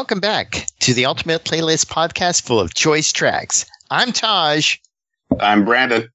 [0.00, 3.66] Welcome back to the Ultimate Playlist podcast full of choice tracks.
[3.90, 4.76] I'm Taj.
[5.38, 6.08] I'm Brandon.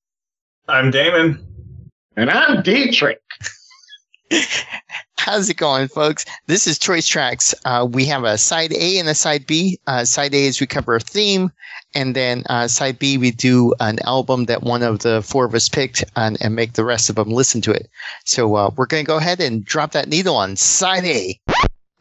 [0.68, 1.40] I'm Damon.
[2.18, 3.22] And I'm Dietrich.
[5.20, 6.26] How's it going, folks?
[6.48, 7.54] This is Choice Trackz.
[7.64, 9.80] Uh, we have a side A and a side B.
[9.86, 11.52] Uh, side A is we cover a theme,
[11.94, 15.54] and then uh, side B we do an album that one of the four of
[15.54, 17.88] us picked and, and make the rest of them listen to it.
[18.26, 21.40] So uh, we're going to go ahead and drop that needle on side A.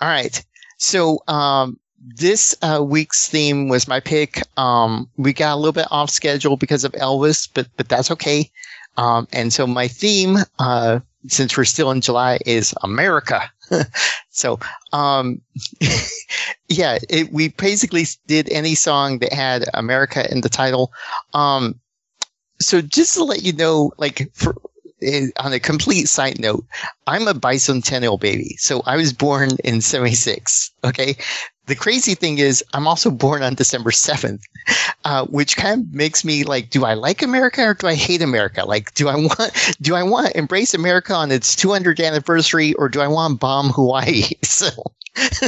[0.00, 0.42] All right.
[0.76, 4.42] So um, this uh, week's theme was my pick.
[4.58, 8.50] Um, we got a little bit off schedule because of Elvis, but but that's okay.
[8.96, 13.50] Um, and so my theme, uh, since we're still in July, is America.
[14.30, 14.58] so
[14.92, 15.40] um,
[16.68, 20.92] yeah, it, we basically did any song that had America in the title.
[21.32, 21.80] Um,
[22.60, 24.54] so just to let you know, like for
[25.38, 26.64] on a complete side note,
[27.06, 28.56] I'm a bicentennial baby.
[28.58, 30.70] So I was born in 76.
[30.82, 31.16] Okay.
[31.66, 34.42] The crazy thing is, I'm also born on December 7th,
[35.04, 38.20] uh, which kind of makes me like, do I like America or do I hate
[38.20, 38.66] America?
[38.66, 42.88] Like, do I want, do I want to embrace America on its 200th anniversary or
[42.88, 44.24] do I want to bomb Hawaii?
[44.44, 44.68] So.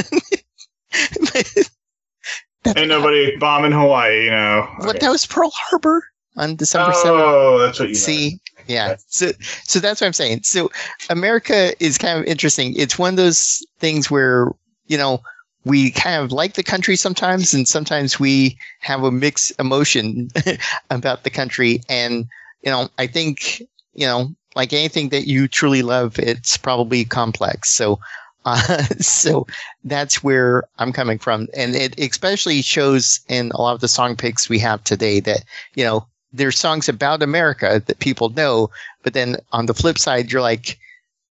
[2.75, 4.67] Ain't nobody bombing Hawaii, you know.
[4.79, 4.99] What, okay.
[4.99, 6.03] that was Pearl Harbor
[6.35, 7.03] on December 7th.
[7.05, 8.41] Oh, that's what you See, meant.
[8.67, 8.95] Yeah.
[9.07, 9.31] So
[9.63, 10.43] so that's what I'm saying.
[10.43, 10.69] So
[11.09, 12.75] America is kind of interesting.
[12.75, 14.49] It's one of those things where,
[14.87, 15.21] you know,
[15.67, 20.29] we kind of like the country sometimes and sometimes we have a mixed emotion
[20.89, 22.27] about the country and
[22.67, 23.61] you know, I think,
[23.93, 27.69] you know, like anything that you truly love, it's probably complex.
[27.69, 27.99] So
[28.45, 29.45] uh, so
[29.83, 31.47] that's where I'm coming from.
[31.53, 35.43] And it especially shows in a lot of the song picks we have today that,
[35.75, 38.69] you know, there's songs about America that people know,
[39.03, 40.79] but then on the flip side, you're like,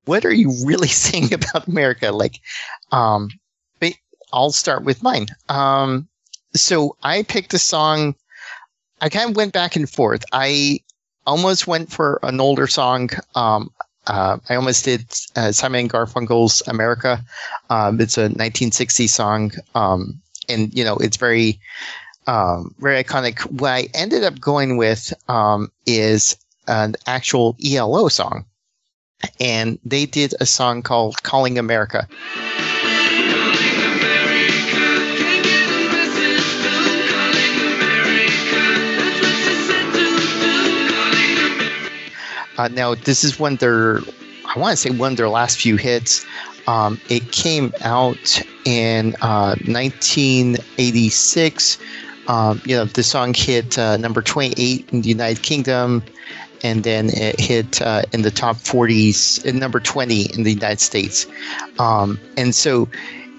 [0.05, 2.11] what are you really saying about America?
[2.11, 2.39] Like,
[2.91, 3.29] um,
[4.31, 5.27] I'll start with mine.
[5.47, 6.07] Um,
[6.53, 8.15] so I picked a song.
[9.01, 10.23] I kind of went back and forth.
[10.31, 10.81] I
[11.25, 13.09] almost went for an older song.
[13.35, 13.71] Um,
[14.07, 17.23] uh, I almost did uh, Simon Garfunkel's America.
[17.69, 19.51] Um, it's a 1960 song.
[19.75, 21.59] Um, and you know, it's very,
[22.27, 23.41] um, very iconic.
[23.51, 26.35] What I ended up going with um, is
[26.67, 28.45] an actual ELO song,
[29.39, 32.07] and they did a song called "Calling America."
[42.59, 44.01] Uh, now, this is one of their,
[44.53, 46.25] I want to say one of their last few hits.
[46.67, 51.77] Um, it came out in uh, 1986.
[52.27, 56.03] Um, you know, the song hit uh, number 28 in the United Kingdom,
[56.61, 60.81] and then it hit uh, in the top 40s, in number 20 in the United
[60.81, 61.27] States.
[61.79, 62.89] Um, and so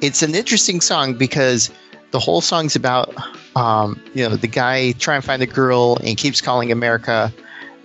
[0.01, 1.71] it's an interesting song because
[2.13, 3.15] the whole song's about,
[3.55, 7.31] um, you know, the guy trying to find a girl and keeps calling America.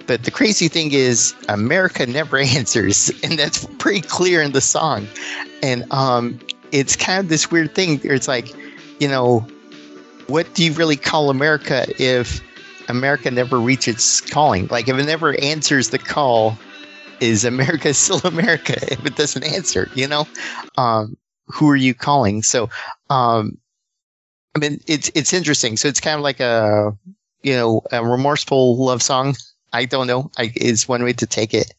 [0.07, 5.07] But the crazy thing is, America never answers, and that's pretty clear in the song.
[5.63, 6.39] And um,
[6.71, 7.99] it's kind of this weird thing.
[8.03, 8.53] It's like,
[8.99, 9.45] you know,
[10.27, 12.41] what do you really call America if
[12.89, 14.67] America never reaches calling?
[14.67, 16.57] Like, if it never answers the call,
[17.19, 19.89] is America still America if it doesn't answer?
[19.95, 20.27] You know,
[20.77, 21.17] um,
[21.47, 22.43] who are you calling?
[22.43, 22.69] So,
[23.09, 23.57] um,
[24.55, 25.77] I mean, it's it's interesting.
[25.77, 26.97] So it's kind of like a
[27.43, 29.35] you know a remorseful love song.
[29.73, 30.31] I don't know.
[30.37, 31.73] I, is one way to take it.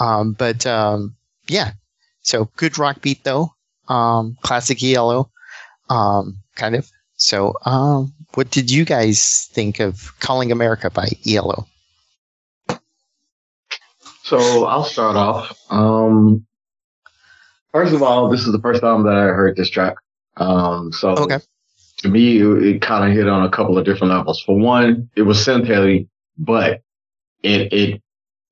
[0.00, 1.14] Um, but um,
[1.48, 1.72] yeah.
[2.22, 3.54] So good rock beat though.
[3.88, 5.30] Um, classic ELO.
[5.88, 6.90] Um, kind of.
[7.16, 11.66] So, um, what did you guys think of Calling America by ELO?
[14.22, 15.58] So I'll start off.
[15.70, 16.46] Um,
[17.72, 19.96] first of all, this is the first time that I heard this track.
[20.36, 21.38] Um, so okay.
[21.98, 24.40] to me, it, it kind of hit on a couple of different levels.
[24.42, 26.82] For one, it was synth heavy, but
[27.42, 28.02] it it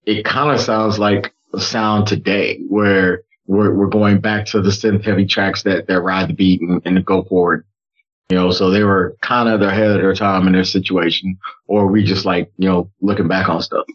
[0.05, 4.71] it kind of sounds like a sound today, where we're we're going back to the
[4.71, 7.65] synth heavy tracks that that ride the beat and, and go forward.
[8.29, 11.39] You know, so they were kind of ahead of their time in their situation,
[11.69, 13.87] or we just like, you know, looking back on stuff.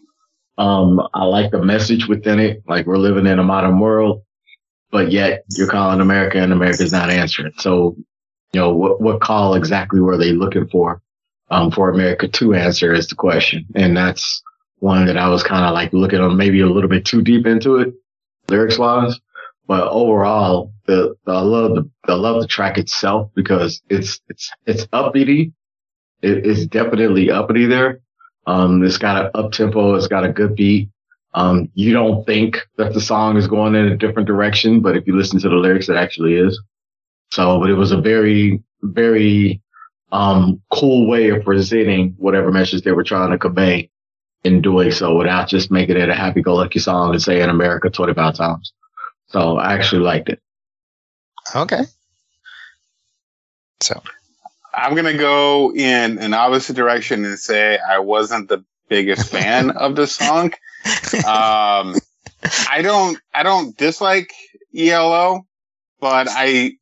[0.56, 2.62] Um, I like the message within it.
[2.66, 4.22] Like we're living in a modern world,
[4.90, 7.52] but yet you're calling America and America's not answering.
[7.58, 7.96] So,
[8.52, 11.02] you know, what, what call exactly were they looking for,
[11.50, 13.66] um, for America to answer is the question.
[13.74, 14.42] And that's
[14.82, 17.46] one that I was kind of like looking on maybe a little bit too deep
[17.46, 17.94] into it,
[18.48, 19.18] lyrics wise.
[19.68, 24.50] But overall, the, the I love the I love the track itself because it's it's
[24.66, 25.52] it's upbeaty.
[26.20, 28.00] It, it's definitely uppity there.
[28.48, 29.94] Um, it's got an up tempo.
[29.94, 30.90] It's got a good beat.
[31.32, 35.06] Um, you don't think that the song is going in a different direction, but if
[35.06, 36.60] you listen to the lyrics, it actually is.
[37.30, 39.62] So, but it was a very very
[40.10, 43.91] um, cool way of presenting whatever message they were trying to convey
[44.44, 48.72] in doing so without just making it a happy-go-lucky song and saying America 25 times.
[49.28, 50.40] So I actually liked it.
[51.54, 51.82] Okay.
[53.80, 54.02] So
[54.74, 59.96] I'm gonna go in an opposite direction and say I wasn't the biggest fan of
[59.96, 60.52] the song.
[61.26, 61.96] Um,
[62.68, 64.32] I don't, I don't dislike
[64.76, 65.46] ELO,
[66.00, 66.72] but I,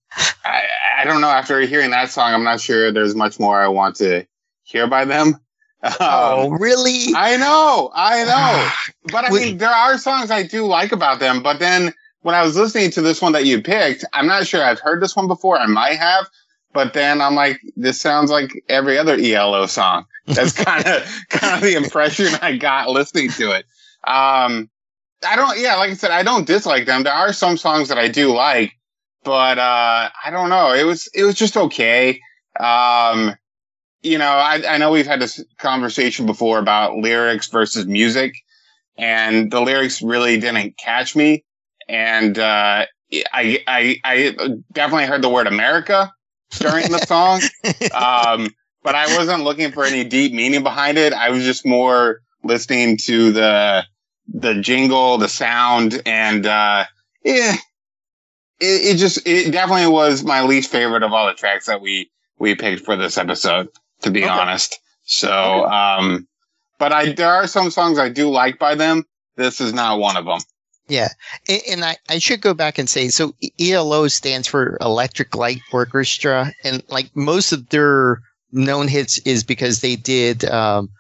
[0.44, 0.62] I,
[0.98, 1.28] I don't know.
[1.28, 4.26] After hearing that song, I'm not sure there's much more I want to
[4.62, 5.36] hear by them.
[5.82, 7.14] Um, oh, really?
[7.16, 8.70] I know, I know.
[9.12, 11.42] but I mean, there are songs I do like about them.
[11.42, 14.62] But then when I was listening to this one that you picked, I'm not sure
[14.62, 15.58] I've heard this one before.
[15.58, 16.26] I might have,
[16.72, 20.04] but then I'm like, this sounds like every other ELO song.
[20.26, 23.64] That's kind of kind of the impression I got listening to it.
[24.04, 24.68] Um,
[25.26, 27.02] I don't, yeah, like I said, I don't dislike them.
[27.02, 28.72] There are some songs that I do like,
[29.24, 30.72] but uh, I don't know.
[30.72, 32.20] It was it was just okay.
[32.58, 33.34] Um,
[34.02, 38.35] you know, I, I know we've had this conversation before about lyrics versus music,
[38.97, 41.44] and the lyrics really didn't catch me.
[41.88, 42.87] And uh,
[43.32, 44.37] I, I, I
[44.73, 46.12] definitely heard the word America
[46.58, 47.43] during the song,
[47.94, 48.50] um,
[48.82, 51.12] but I wasn't looking for any deep meaning behind it.
[51.12, 53.85] I was just more listening to the
[54.32, 56.85] the jingle, the sound, and uh,
[57.25, 57.55] yeah,
[58.61, 62.11] it, it just it definitely was my least favorite of all the tracks that we
[62.38, 63.69] we picked for this episode
[64.02, 64.31] to be okay.
[64.31, 64.79] honest.
[65.05, 65.75] So, okay.
[65.75, 66.29] um,
[66.79, 69.05] but I, there are some songs I do like by them.
[69.37, 70.41] This is not one of them.
[70.88, 71.08] Yeah.
[71.69, 76.52] And, I, I should go back and say, so ELO stands for Electric Light Orchestra.
[76.64, 80.91] And like most of their known hits is because they did, um,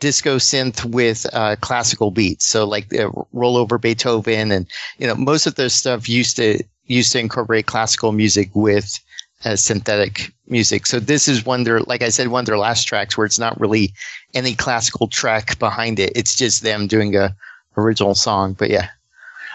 [0.00, 2.46] disco synth with uh, classical beats.
[2.46, 4.66] So like uh, roll over Beethoven and,
[4.98, 8.98] you know, most of their stuff used to, used to incorporate classical music with
[9.44, 10.86] as synthetic music.
[10.86, 13.38] So this is one their, like I said, one of their last tracks where it's
[13.38, 13.92] not really
[14.34, 16.12] any classical track behind it.
[16.14, 17.34] It's just them doing a
[17.76, 18.54] original song.
[18.54, 18.88] But yeah.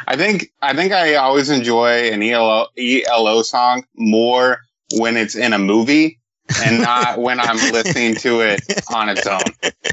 [0.08, 4.62] I think I think I always enjoy an ELO, ELO song more
[4.94, 6.20] when it's in a movie
[6.64, 8.62] and not when I'm listening to it
[8.94, 9.42] on its own.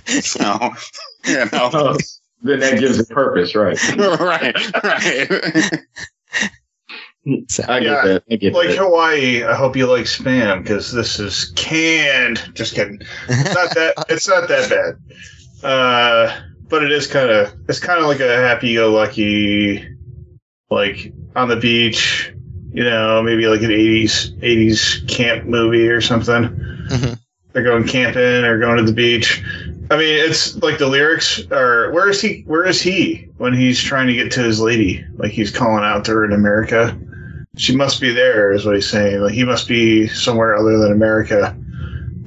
[0.06, 0.70] So,
[1.26, 1.70] you know.
[1.72, 1.96] Oh,
[2.42, 3.78] then that gives it purpose, right?
[3.98, 5.78] right, right.
[7.48, 8.24] So, I get yeah, that.
[8.30, 8.78] I get like that.
[8.78, 12.42] Hawaii, I hope you like spam because this is canned.
[12.54, 13.00] Just kidding.
[13.28, 13.94] It's not that.
[14.08, 15.68] it's not that bad.
[15.68, 17.52] Uh, but it is kind of.
[17.68, 19.96] It's kind of like a happy-go-lucky,
[20.70, 22.32] like on the beach.
[22.72, 26.44] You know, maybe like an '80s '80s camp movie or something.
[26.44, 27.14] Mm-hmm.
[27.52, 29.42] They're going camping or going to the beach.
[29.90, 31.90] I mean, it's like the lyrics are.
[31.92, 32.42] Where is he?
[32.46, 35.04] Where is he when he's trying to get to his lady?
[35.16, 36.98] Like he's calling out to her in America
[37.58, 39.20] she must be there, is what he's saying.
[39.20, 41.54] Like he must be somewhere other than America.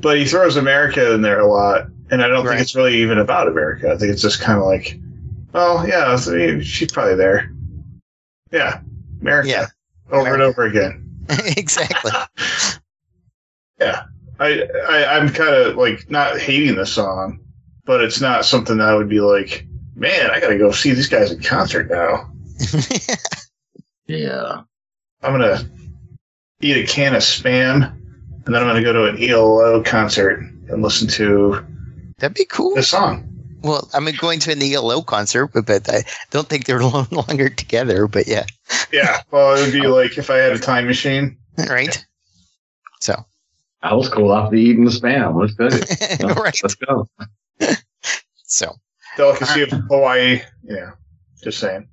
[0.01, 2.51] But he throws America in there a lot, and I don't right.
[2.51, 3.91] think it's really even about America.
[3.91, 4.99] I think it's just kind of like,
[5.53, 6.17] oh yeah,
[6.61, 7.51] she's probably there.
[8.51, 8.81] Yeah,
[9.21, 9.49] America.
[9.49, 9.67] Yeah.
[10.11, 10.33] Over America.
[10.33, 11.25] and over again.
[11.57, 12.11] exactly.
[13.79, 14.03] yeah,
[14.39, 17.39] I, I I'm kind of like not hating the song,
[17.85, 19.65] but it's not something that I would be like,
[19.95, 22.31] man, I got to go see these guys in concert now.
[24.07, 24.63] yeah.
[25.23, 25.69] I'm gonna
[26.61, 27.91] eat a can of spam,
[28.45, 31.65] and then I'm gonna go to an ELO concert and listen to.
[32.17, 32.75] That'd be cool.
[32.75, 33.27] The song.
[33.63, 37.49] Well, I'm going to an ELO concert, but, but I don't think they're no longer
[37.49, 38.07] together.
[38.07, 38.45] But yeah.
[38.91, 39.21] Yeah.
[39.31, 41.37] Well, it would be like if I had a time machine.
[41.57, 42.03] Right.
[42.99, 43.25] So.
[43.83, 45.39] I was cool off the eating the spam.
[45.39, 45.65] Let's go.
[46.41, 46.59] right.
[46.61, 47.07] Let's go.
[48.43, 48.75] so.
[49.17, 50.41] Delicacy of Hawaii.
[50.63, 50.91] Yeah.
[51.43, 51.87] Just saying.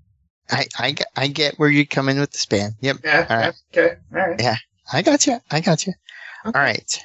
[0.50, 2.74] I, I, I get where you come in with the span.
[2.80, 2.98] Yep.
[3.04, 3.26] Yeah.
[3.28, 3.54] All right.
[3.72, 3.96] Okay.
[4.12, 4.40] All right.
[4.40, 4.56] Yeah.
[4.92, 5.38] I got you.
[5.50, 5.92] I got you.
[6.46, 6.58] Okay.
[6.58, 7.00] All right.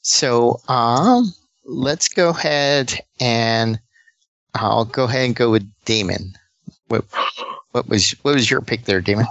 [0.00, 1.32] So, um,
[1.64, 3.78] let's go ahead and
[4.54, 6.34] I'll go ahead and go with Damon.
[6.88, 7.04] What,
[7.70, 9.26] what was what was your pick there, Damon?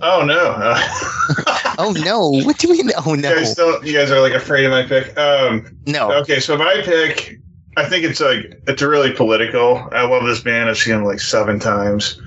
[0.00, 0.54] Oh no!
[1.78, 2.30] oh no!
[2.44, 2.90] What do you mean?
[3.04, 3.30] Oh no!
[3.30, 5.16] You guys, don't, you guys are like afraid of my pick.
[5.18, 6.12] Um, no.
[6.12, 7.40] Okay, so my pick,
[7.78, 9.88] I think it's like it's really political.
[9.92, 10.68] I love this band.
[10.68, 12.20] I've seen them like seven times.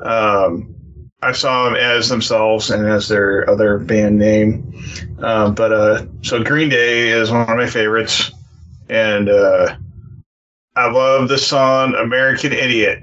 [0.00, 0.74] Um,
[1.22, 4.70] I saw them as themselves and as their other band name.
[5.20, 8.30] Um, but uh, so Green Day is one of my favorites,
[8.90, 9.76] and uh,
[10.76, 13.02] I love the song "American Idiot."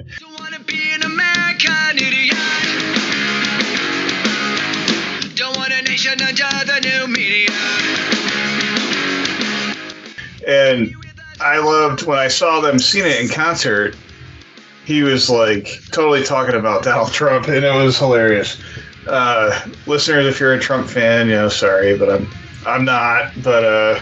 [10.47, 11.04] And
[11.45, 13.95] I loved when I saw them sing it in concert
[14.85, 18.61] he was like totally talking about Donald Trump, and it was hilarious.
[19.07, 22.29] Uh, listeners, if you're a Trump fan, you know, sorry, but I'm
[22.65, 23.99] I'm not, but uh,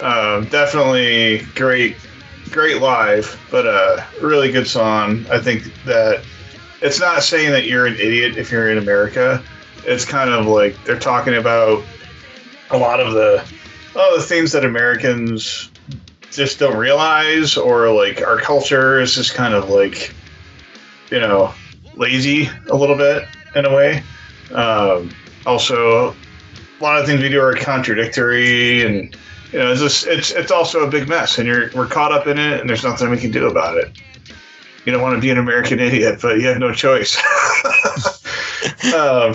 [0.00, 1.96] uh, definitely great,
[2.50, 5.26] great live, but uh, really good song.
[5.30, 6.24] I think that
[6.80, 9.42] it's not saying that you're an idiot if you're in America.
[9.84, 11.84] It's kind of like they're talking about
[12.70, 13.44] a lot of the
[13.96, 15.70] oh the things that Americans
[16.36, 20.14] just don't realize, or like our culture is just kind of like
[21.10, 21.52] you know
[21.94, 24.02] lazy a little bit in a way.
[24.52, 25.10] Um,
[25.46, 29.16] also, a lot of things we do are contradictory, and
[29.52, 32.26] you know, it's just it's it's also a big mess, and you're we're caught up
[32.26, 33.90] in it, and there's nothing we can do about it.
[34.84, 37.16] You don't want to be an American idiot, but you have no choice.
[38.94, 39.34] um,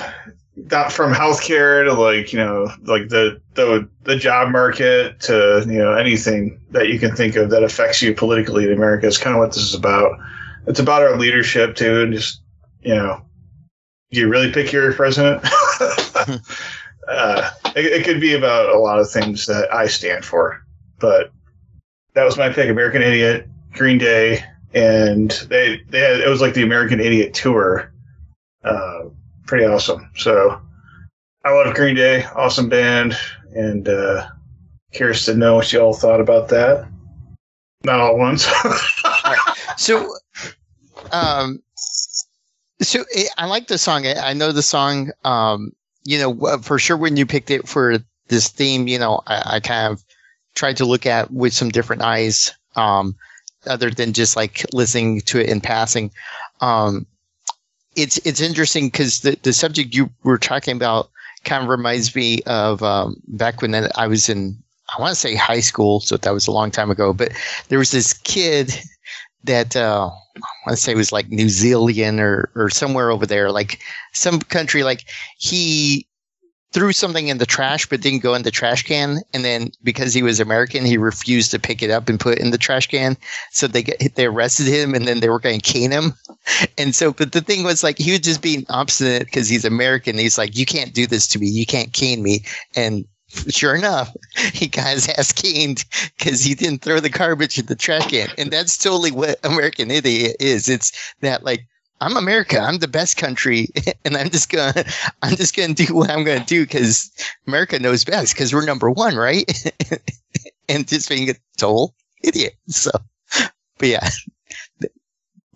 [0.55, 5.77] not from healthcare to like you know like the the the job market to you
[5.77, 9.35] know anything that you can think of that affects you politically in America is kind
[9.35, 10.19] of what this is about.
[10.67, 12.41] It's about our leadership too, and just
[12.81, 13.21] you know,
[14.09, 15.43] you really pick your president?
[17.07, 20.63] uh, it, it, could be about a lot of things that I stand for,
[20.99, 21.31] but
[22.13, 24.43] that was my pick: American Idiot, Green Day,
[24.73, 27.91] and they they had it was like the American Idiot tour.
[28.63, 29.05] Uh,
[29.45, 30.09] pretty awesome.
[30.15, 30.61] So
[31.43, 33.17] I love Green Day, awesome band,
[33.53, 34.27] and uh,
[34.91, 36.87] curious to know what you all thought about that.
[37.83, 38.47] Not all at once.
[39.77, 40.13] So,
[41.11, 41.63] um,
[42.81, 44.05] so eh, I like the song.
[44.05, 45.11] I know the song.
[45.23, 45.71] Um,
[46.03, 49.59] you know, for sure when you picked it for this theme, you know, I, I
[49.59, 50.03] kind of
[50.53, 53.15] tried to look at with some different eyes, um,
[53.65, 56.11] other than just like listening to it in passing.
[56.59, 57.07] Um,
[57.95, 61.09] it's it's interesting because the the subject you were talking about
[61.43, 64.61] kind of reminds me of um, back when I was in
[64.97, 67.13] I want to say high school, so that was a long time ago.
[67.13, 67.31] But
[67.69, 68.73] there was this kid
[69.43, 73.51] that uh, I want to say was like New Zealand or or somewhere over there,
[73.51, 73.79] like
[74.13, 74.83] some country.
[74.83, 75.05] Like
[75.37, 76.07] he
[76.71, 79.19] threw something in the trash but didn't go in the trash can.
[79.33, 82.41] And then because he was american he refused to pick it up and put it
[82.41, 83.17] in the trash can.
[83.51, 86.13] So they get, they arrested him and then they were going to cane him.
[86.77, 90.17] And so but the thing was like he was just being obstinate because he's american.
[90.17, 91.47] He's like you can't do this to me.
[91.47, 92.43] You can't cane me.
[92.75, 93.05] And
[93.49, 94.15] sure enough,
[94.53, 95.85] he got his ass caned
[96.17, 98.29] because he didn't throw the garbage in the trash can.
[98.37, 100.69] And that's totally what American Idiot is.
[100.69, 101.65] It's that like
[102.01, 102.59] I'm America.
[102.59, 103.67] I'm the best country,
[104.05, 104.83] and I'm just gonna
[105.21, 107.11] I'm just gonna do what I'm gonna do because
[107.47, 109.49] America knows best because we're number one, right?
[110.69, 111.93] and just being a total
[112.23, 112.55] idiot.
[112.67, 112.89] So,
[113.77, 114.09] but yeah,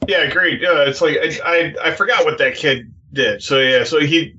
[0.07, 0.61] yeah, great.
[0.61, 3.41] Yeah, it's like I, I I forgot what that kid did.
[3.41, 4.35] So yeah, so he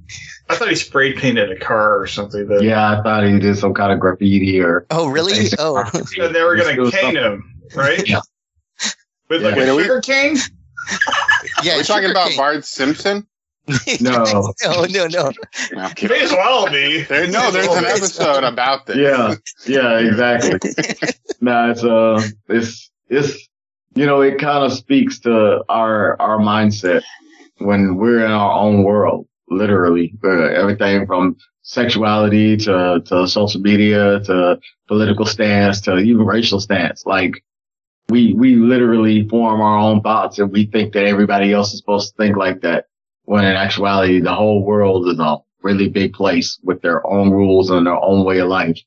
[0.48, 2.46] I thought he spray painted a car or something.
[2.46, 4.86] That, yeah, I thought he did some kind of graffiti or.
[4.90, 5.48] Oh really?
[5.58, 8.08] Oh, and they were gonna cane him, right?
[8.08, 8.20] Yeah.
[9.28, 9.64] With like yeah.
[9.64, 10.36] a sugar cane.
[11.62, 12.36] yeah, we're talking about cane.
[12.36, 13.26] Bart Simpson.
[14.00, 15.32] No, no, no, no.
[16.08, 17.02] May as well be.
[17.02, 18.96] There, no, there's an episode about this.
[18.96, 19.34] Yeah,
[19.66, 20.60] yeah, exactly.
[21.40, 23.48] no, it's uh, it's it's
[23.96, 27.02] you know, it kind of speaks to our our mindset
[27.58, 30.12] when we're in our own world, literally.
[30.22, 37.04] Uh, everything from sexuality to to social media to political stance to even racial stance,
[37.06, 37.42] like
[38.08, 42.10] we we literally form our own thoughts and we think that everybody else is supposed
[42.10, 42.86] to think like that
[43.24, 47.70] when in actuality, the whole world is a really big place with their own rules
[47.70, 48.78] and their own way of life.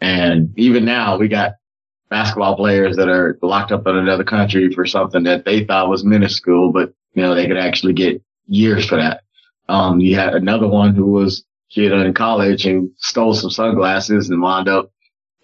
[0.00, 1.54] And even now we got
[2.08, 6.04] basketball players that are locked up in another country for something that they thought was
[6.04, 9.22] minuscule, but you know, they could actually get years for that.
[9.68, 14.40] Um, you had another one who was kid in college and stole some sunglasses and
[14.40, 14.90] wound up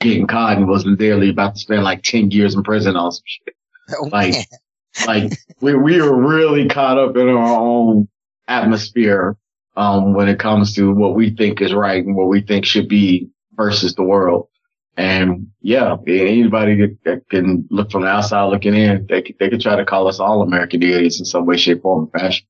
[0.01, 3.23] getting caught and was literally about to spend like 10 years in prison on some
[3.25, 3.55] shit.
[3.89, 4.35] Oh, like,
[5.07, 8.09] like we, we were really caught up in our own
[8.49, 9.37] atmosphere
[9.77, 12.89] um, when it comes to what we think is right and what we think should
[12.89, 14.49] be versus the world.
[14.97, 19.61] And yeah, anybody that can look from the outside looking in, they could, they could
[19.61, 22.47] try to call us all American idiots in some way, shape, form, or fashion.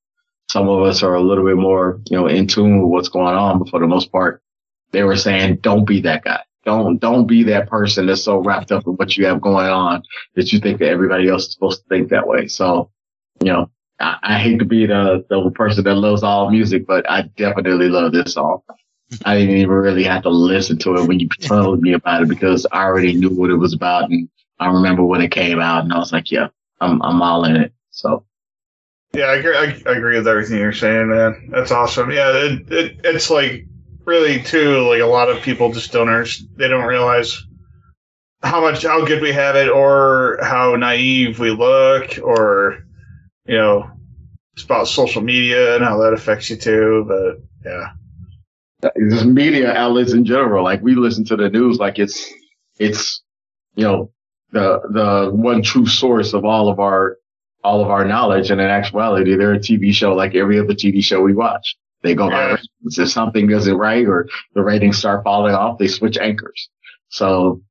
[0.48, 3.34] Some of us are a little bit more, you know, in tune with what's going
[3.34, 4.42] on, but for the most part,
[4.92, 6.42] they were saying, don't be that guy.
[6.66, 10.02] Don't, don't be that person that's so wrapped up in what you have going on
[10.34, 12.48] that you think that everybody else is supposed to think that way.
[12.48, 12.90] So,
[13.40, 13.70] you know,
[14.00, 17.88] I, I, hate to be the, the person that loves all music, but I definitely
[17.88, 18.62] love this song.
[19.24, 22.28] I didn't even really have to listen to it when you told me about it
[22.28, 24.10] because I already knew what it was about.
[24.10, 26.48] And I remember when it came out and I was like, yeah,
[26.80, 27.72] I'm, I'm all in it.
[27.90, 28.24] So.
[29.14, 31.48] Yeah, I agree, I, I agree with everything you're saying, man.
[31.52, 32.10] That's awesome.
[32.10, 33.66] Yeah, it, it, it's like
[34.06, 37.44] really too, like a lot of people just don't understand, they don't realize
[38.42, 42.84] how much, how good we have it or how naive we look or,
[43.46, 43.90] you know,
[44.54, 47.04] it's about social media and how that affects you too.
[47.06, 50.64] But yeah, just media outlets in general.
[50.64, 52.32] Like we listen to the news like it's
[52.78, 53.22] it's
[53.74, 54.10] you know
[54.52, 57.18] the the one true source of all of our
[57.62, 58.50] all of our knowledge.
[58.50, 61.76] And in actuality, they're a TV show like every other TV show we watch.
[62.02, 62.98] They go by ratings.
[62.98, 66.68] If something isn't right or the ratings start falling off, they switch anchors.
[67.08, 67.62] So,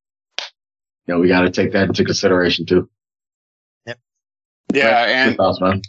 [1.07, 2.89] you know, we got to take that into consideration too.
[3.85, 3.99] Yep.
[4.73, 5.81] Yeah, and thoughts, man?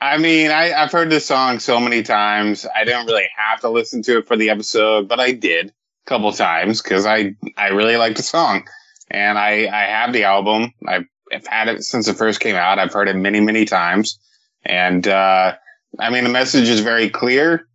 [0.00, 2.66] I mean, I, I've heard this song so many times.
[2.74, 5.72] I didn't really have to listen to it for the episode, but I did a
[6.06, 8.66] couple times because I I really like the song,
[9.08, 10.74] and I I have the album.
[10.86, 12.80] I've, I've had it since it first came out.
[12.80, 14.18] I've heard it many many times,
[14.64, 15.54] and uh,
[15.98, 17.66] I mean the message is very clear.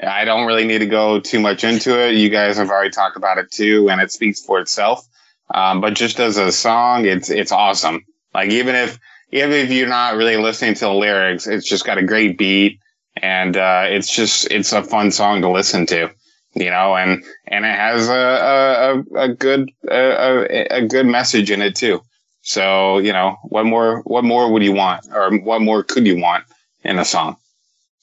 [0.00, 2.14] I don't really need to go too much into it.
[2.14, 5.06] You guys have already talked about it too, and it speaks for itself.
[5.52, 8.04] Um, but just as a song, it's it's awesome.
[8.32, 8.98] Like even if
[9.30, 12.80] even if you're not really listening to the lyrics, it's just got a great beat,
[13.16, 16.10] and uh, it's just it's a fun song to listen to,
[16.54, 21.62] you know, and and it has a a, a good a, a good message in
[21.62, 22.02] it too.
[22.42, 26.20] So you know, what more what more would you want, or what more could you
[26.20, 26.44] want
[26.82, 27.36] in a song?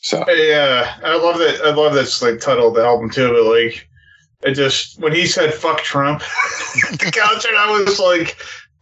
[0.02, 1.62] So yeah, I love that.
[1.64, 3.30] I love that's like title of the album too.
[3.30, 3.88] But like,
[4.42, 6.22] it just when he said "fuck Trump,"
[6.92, 8.36] the concert, I was like,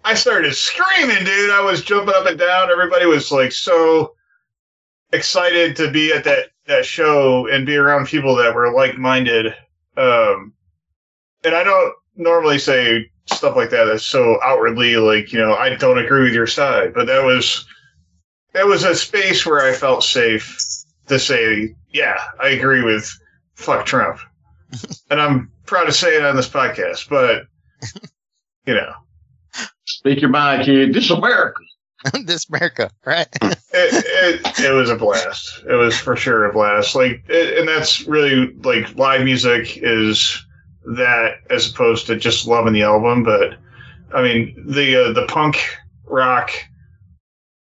[0.05, 1.51] I started screaming, dude.
[1.51, 2.71] I was jumping up and down.
[2.71, 4.13] Everybody was like so
[5.11, 9.47] excited to be at that that show and be around people that were like minded.
[9.97, 10.53] Um,
[11.43, 15.75] and I don't normally say stuff like that that's so outwardly like you know I
[15.75, 17.67] don't agree with your side, but that was
[18.53, 20.55] that was a space where I felt safe
[21.09, 23.11] to say, yeah, I agree with
[23.55, 24.19] fuck Trump.
[25.11, 27.43] and I'm proud to say it on this podcast, but
[28.65, 28.93] you know.
[29.85, 30.93] Speak your mind, kid.
[30.93, 31.61] This America.
[32.23, 33.27] this America, right?
[33.41, 35.63] it, it, it was a blast.
[35.67, 36.95] It was for sure a blast.
[36.95, 40.45] Like, it, and that's really like live music is
[40.95, 43.23] that as opposed to just loving the album.
[43.23, 43.57] But
[44.13, 45.57] I mean, the uh, the punk
[46.05, 46.51] rock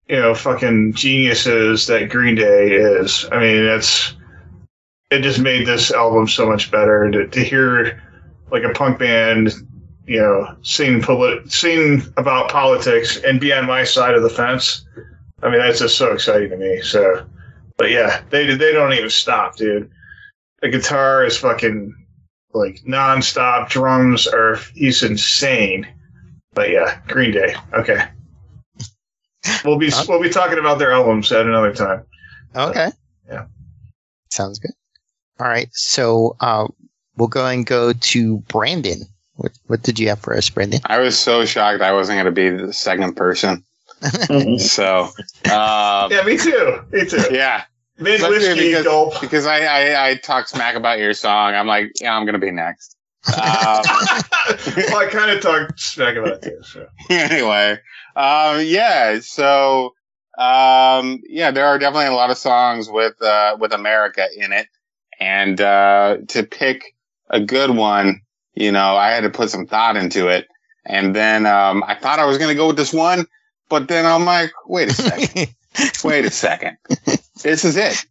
[0.10, 3.26] you know, fucking geniuses that Green Day is.
[3.32, 4.15] I mean, that's
[5.12, 8.04] it just made this album so much better to, to hear
[8.52, 9.54] like a punk band,
[10.06, 14.86] you know, sing polit- sing about politics and be on my side of the fence.
[15.43, 16.82] I mean, that's just so exciting to me.
[16.82, 17.26] So,
[17.78, 19.89] but yeah, they they don't even stop, dude.
[20.62, 21.93] The guitar is fucking
[22.54, 23.70] like nonstop.
[23.70, 25.88] Drums are he's insane.
[26.54, 27.54] But yeah, Green Day.
[27.74, 28.04] Okay.
[29.64, 32.04] We'll be we'll be talking about their albums at another time.
[32.56, 32.90] Okay.
[32.90, 33.46] So, yeah.
[34.30, 34.72] Sounds good.
[35.40, 35.70] All right.
[35.74, 36.68] So uh,
[37.16, 39.02] we'll go and go to Brandon.
[39.36, 40.80] What, what did you have for us, Brandon?
[40.86, 43.64] I was so shocked I wasn't going to be the second person.
[44.58, 45.04] so
[45.52, 46.82] um, yeah, me too.
[46.92, 47.24] Me too.
[47.32, 47.64] Yeah.
[48.00, 49.22] Mid whiskey because, gulp.
[49.22, 51.56] Because I, I I talk smack about your song.
[51.56, 52.97] I'm like, yeah, I'm going to be next.
[53.25, 53.34] Um,
[54.77, 56.60] well, I kind of talked smack about it too.
[56.63, 56.88] So.
[57.10, 57.80] anyway,
[58.15, 59.19] um, yeah.
[59.21, 59.93] So,
[60.38, 64.67] um, yeah, there are definitely a lot of songs with uh, with America in it,
[65.19, 66.95] and uh, to pick
[67.30, 68.21] a good one,
[68.53, 70.47] you know, I had to put some thought into it,
[70.86, 73.25] and then um, I thought I was going to go with this one,
[73.67, 75.56] but then I'm like, wait a second,
[76.03, 76.77] wait a second,
[77.43, 78.06] this is it.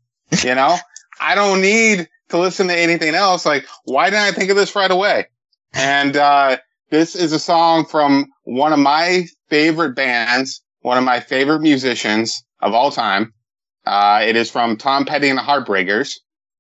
[0.45, 0.77] You know,
[1.21, 3.47] I don't need to listen to anything else.
[3.47, 5.27] Like, why didn't I think of this right away?
[5.73, 6.57] And uh,
[6.91, 12.45] this is a song from one of my favorite bands, one of my favorite musicians
[12.61, 13.35] of all time.
[13.85, 16.15] Uh, it is from Tom Petty and the Heartbreakers,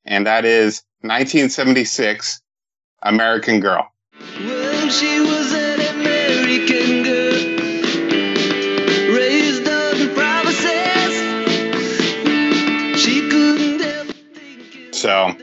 [0.04, 2.40] and that is 1976,
[3.02, 3.88] American Girl.
[4.38, 7.32] Well, she was an American girl,
[9.16, 11.14] raised on promises.
[13.02, 14.92] She couldn't help thinking.
[14.92, 15.36] So,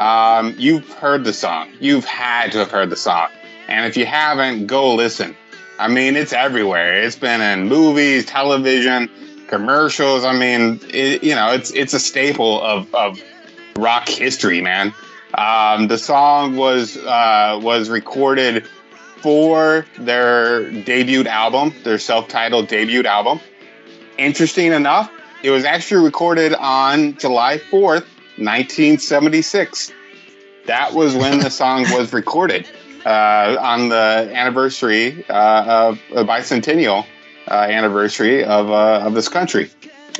[0.00, 1.70] um, you've heard the song.
[1.78, 3.28] You've had to have heard the song.
[3.68, 5.36] And if you haven't, go listen.
[5.78, 7.02] I mean, it's everywhere.
[7.02, 9.10] It's been in movies, television,
[9.46, 10.24] commercials.
[10.24, 13.22] I mean, it, you know, it's it's a staple of, of
[13.76, 14.94] rock history, man.
[15.34, 18.66] Um, the song was uh, was recorded
[19.18, 23.38] for their debut album, their self-titled debut album.
[24.16, 25.10] Interesting enough,
[25.42, 28.06] it was actually recorded on July 4th,
[28.40, 29.92] 1976.
[30.66, 32.68] That was when the song was recorded
[33.04, 37.06] uh, on the anniversary uh, of a bicentennial
[37.48, 39.70] uh, anniversary of uh, of this country.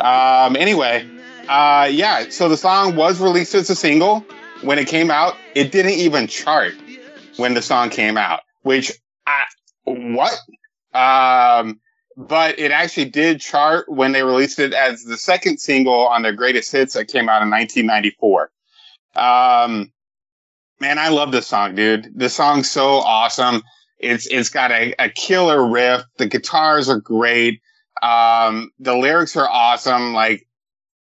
[0.01, 1.09] Um, anyway,
[1.49, 2.29] uh, yeah.
[2.31, 4.25] So the song was released as a single
[4.63, 5.37] when it came out.
[5.55, 6.75] It didn't even chart
[7.37, 8.93] when the song came out, which
[9.27, 9.45] I
[9.85, 10.39] what?
[10.93, 11.81] Um,
[12.17, 16.33] but it actually did chart when they released it as the second single on their
[16.33, 18.51] greatest hits that came out in 1994.
[19.17, 19.93] Um,
[20.81, 22.11] Man, I love this song, dude.
[22.15, 23.63] This song's so awesome.
[23.99, 26.03] It's it's got a, a killer riff.
[26.17, 27.61] The guitars are great.
[28.03, 30.15] Um, the lyrics are awesome.
[30.15, 30.47] Like,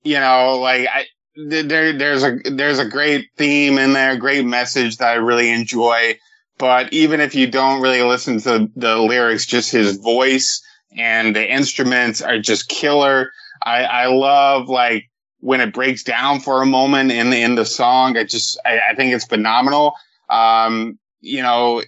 [0.03, 1.05] you know, like I,
[1.37, 6.19] there there's a there's a great theme in there, great message that I really enjoy.
[6.57, 10.63] But even if you don't really listen to the lyrics, just his voice
[10.97, 13.33] and the instruments are just killer.
[13.65, 17.65] I, I love like when it breaks down for a moment in the, in the
[17.65, 18.17] song.
[18.17, 19.95] I just, I, I think it's phenomenal.
[20.29, 21.83] Um, you know,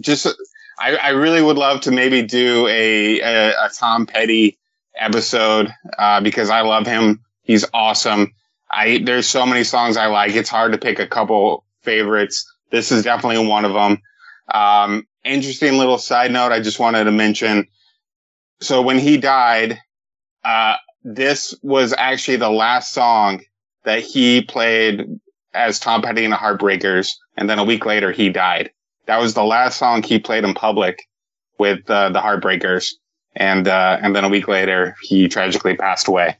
[0.00, 0.26] just,
[0.78, 4.58] I, I really would love to maybe do a, a, a Tom Petty
[4.96, 7.20] episode, uh, because I love him.
[7.42, 8.32] He's awesome.
[8.70, 10.34] I, there's so many songs I like.
[10.34, 12.44] It's hard to pick a couple favorites.
[12.70, 14.00] This is definitely one of them.
[14.52, 16.52] Um, interesting little side note.
[16.52, 17.66] I just wanted to mention.
[18.60, 19.80] So when he died,
[20.44, 23.42] uh, this was actually the last song
[23.84, 25.06] that he played
[25.52, 27.10] as Tom Petty and the Heartbreakers.
[27.36, 28.70] And then a week later, he died.
[29.06, 31.02] That was the last song he played in public
[31.58, 32.92] with uh, the Heartbreakers.
[33.36, 36.36] And, uh, and then a week later, he tragically passed away.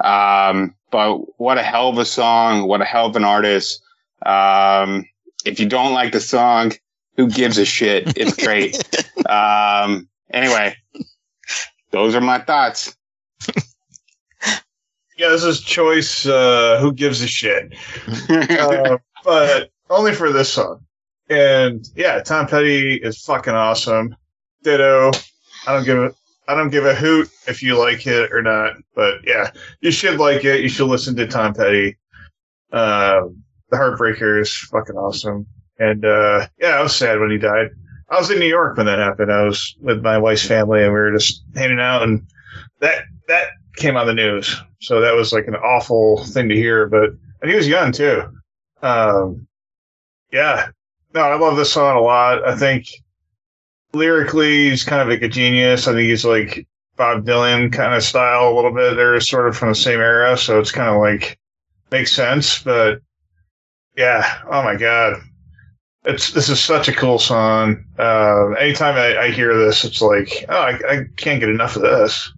[0.00, 2.68] Um, but what a hell of a song.
[2.68, 3.80] What a hell of an artist.
[4.24, 5.06] Um,
[5.44, 6.72] if you don't like the song,
[7.16, 8.16] who gives a shit?
[8.16, 8.76] It's great.
[9.28, 10.76] um, anyway,
[11.92, 12.96] those are my thoughts.
[15.18, 16.26] Yeah, this is choice.
[16.26, 17.74] Uh, who gives a shit?
[18.28, 20.84] uh, but only for this song.
[21.28, 24.16] And yeah, Tom Petty is fucking awesome.
[24.64, 25.12] Ditto.
[25.66, 26.12] I don't give a
[26.48, 28.74] I don't give a hoot if you like it or not.
[28.94, 29.50] But yeah,
[29.80, 30.60] you should like it.
[30.60, 31.98] You should listen to Tom Petty.
[32.72, 35.46] Um, the Heartbreaker is fucking awesome.
[35.78, 37.68] And uh, yeah, I was sad when he died.
[38.12, 39.32] I was in New York when that happened.
[39.32, 42.22] I was with my wife's family and we were just hanging out and
[42.80, 44.54] that that came on the news.
[44.82, 46.86] So that was like an awful thing to hear.
[46.86, 48.22] But and he was young too.
[48.82, 49.46] Um,
[50.30, 50.68] yeah,
[51.14, 52.46] no, I love this song a lot.
[52.46, 52.86] I think
[53.94, 55.88] lyrically he's kind of like a genius.
[55.88, 58.94] I think he's like Bob Dylan kind of style a little bit.
[58.94, 61.38] They're sort of from the same era, so it's kind of like
[61.90, 62.62] makes sense.
[62.62, 63.00] But
[63.96, 65.22] yeah, oh my god,
[66.04, 67.84] it's this is such a cool song.
[67.98, 71.82] Uh, anytime I, I, hear this, it's like, oh, I, I, can't get enough of
[71.82, 72.32] this.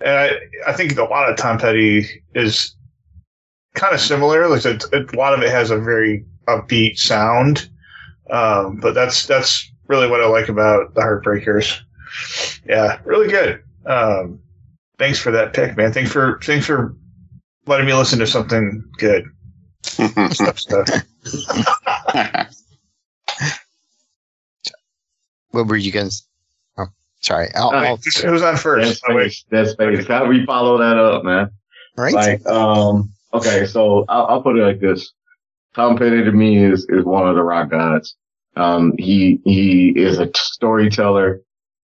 [0.00, 2.74] And I, I think a lot of Tom Petty is
[3.74, 4.48] kind of similar.
[4.48, 7.68] Like a, a lot of it has a very upbeat sound,
[8.30, 11.78] um, but that's that's really what I like about the Heartbreakers.
[12.66, 13.62] Yeah, really good.
[13.84, 14.40] Um,
[14.98, 15.92] thanks for that pick, man.
[15.92, 16.96] Thanks for thanks for
[17.66, 19.26] letting me listen to something good.
[19.84, 20.88] stuff, stuff.
[25.56, 26.26] what were you guys?
[26.78, 26.86] Oh,
[27.20, 27.48] sorry.
[27.54, 28.86] I'll, I'll, Who's on first?
[28.86, 29.44] That's space.
[29.50, 30.06] That's space.
[30.06, 31.50] How do we follow that up, man?
[31.96, 32.14] right.
[32.14, 35.12] Like, um, okay, so I'll, I'll put it like this.
[35.74, 38.16] Tom Petty to me is, is one of the rock gods.
[38.56, 41.42] Um, he, he is a storyteller.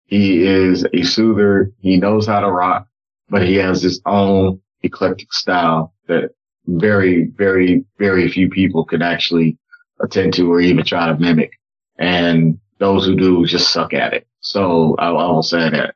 [0.05, 1.71] He is a soother.
[1.79, 2.87] He knows how to rock,
[3.29, 6.31] but he has his own eclectic style that
[6.65, 9.57] very, very, very few people can actually
[10.01, 11.51] attend to or even try to mimic.
[11.97, 14.27] And those who do just suck at it.
[14.39, 15.95] So I, will say that.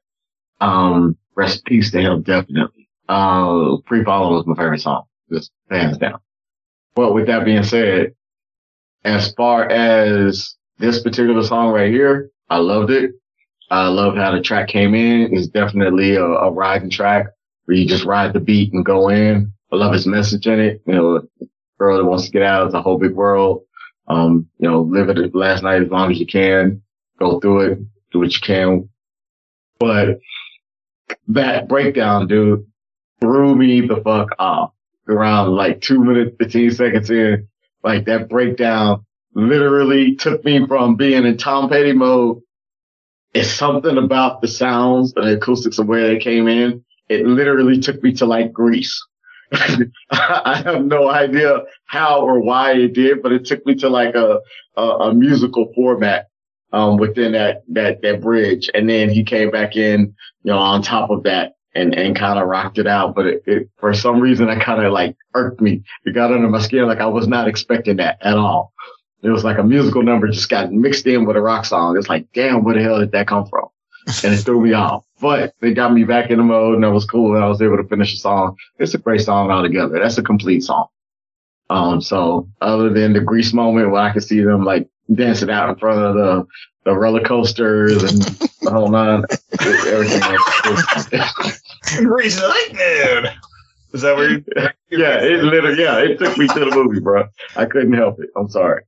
[0.60, 2.89] Um, rest in peace to him, definitely.
[3.08, 6.20] Uh, Free Falling was my favorite song, just hands down.
[6.96, 8.13] But with that being said,
[9.04, 13.12] as far as this particular song right here, I loved it.
[13.70, 15.36] I love how the track came in.
[15.36, 17.28] It's definitely a, a riding track
[17.65, 19.54] where you just ride the beat and go in.
[19.72, 20.82] I love his message in it.
[20.86, 21.22] You know,
[21.80, 23.63] girl that wants to get out of the whole big world.
[24.12, 26.82] Um, you know, live it last night as long as you can,
[27.17, 27.80] go through it,
[28.12, 28.89] do what you can.
[29.80, 30.19] But
[31.30, 32.65] that breakdown, dude,
[33.21, 34.74] threw me the fuck off
[35.08, 37.47] around like two minutes, 15 seconds in.
[37.84, 42.41] Like that breakdown literally took me from being in Tom Petty mode.
[43.34, 46.84] It's something about the sounds and the acoustics of where they came in.
[47.08, 49.02] It literally took me to like Grease.
[49.51, 54.15] I have no idea how or why it did, but it took me to like
[54.15, 54.39] a,
[54.77, 56.27] a, a musical format,
[56.73, 58.69] um, within that, that, that bridge.
[58.73, 62.39] And then he came back in, you know, on top of that and, and kind
[62.39, 63.13] of rocked it out.
[63.15, 65.83] But it, it for some reason, it kind of like irked me.
[66.05, 66.87] It got under my skin.
[66.87, 68.73] Like I was not expecting that at all.
[69.23, 71.97] It was like a musical number just got mixed in with a rock song.
[71.97, 73.67] It's like, damn, where the hell did that come from?
[74.23, 75.05] and it threw me off.
[75.21, 77.36] But they got me back in the mode and that was cool.
[77.36, 78.57] And I was able to finish the song.
[78.79, 79.99] It's a great song altogether.
[79.99, 80.88] That's a complete song.
[81.69, 85.69] Um, so other than the grease moment where I could see them like dancing out
[85.69, 86.47] in front of the,
[86.84, 88.21] the roller coasters and
[88.62, 89.23] the whole nine,
[89.88, 91.62] everything else.
[91.97, 93.31] Grease lightning.
[93.93, 94.45] Is that where you?
[94.89, 97.27] yeah, it literally, yeah, it took me to the movie, bro.
[97.55, 98.29] I couldn't help it.
[98.36, 98.84] I'm sorry.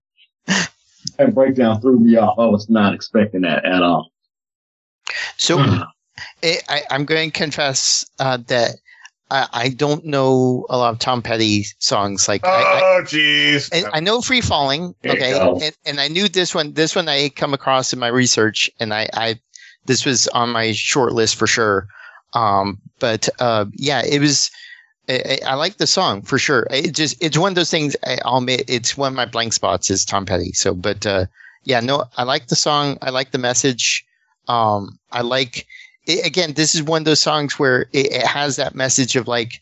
[1.17, 2.39] That breakdown threw me off.
[2.39, 4.11] I was not expecting that at all.
[5.37, 5.57] So
[6.43, 8.75] I, I, I'm going to confess uh, that
[9.31, 12.27] I, I don't know a lot of Tom Petty songs.
[12.27, 13.69] Like Oh, jeez.
[13.73, 16.73] I, I know Free Falling, okay, and, and I knew this one.
[16.73, 19.39] This one I come across in my research, and I, I
[19.85, 21.87] this was on my short list for sure.
[22.33, 24.51] Um, but uh, yeah, it was.
[25.09, 26.67] I, I I like the song for sure.
[26.69, 27.95] It just it's one of those things.
[28.05, 30.53] I, I'll admit it's one of my blank spots is Tom Petty.
[30.53, 31.25] So, but uh,
[31.63, 32.97] yeah, no, I like the song.
[33.01, 34.05] I like the message.
[34.47, 35.65] Um, I like
[36.05, 36.53] it, again.
[36.53, 39.61] This is one of those songs where it, it has that message of like,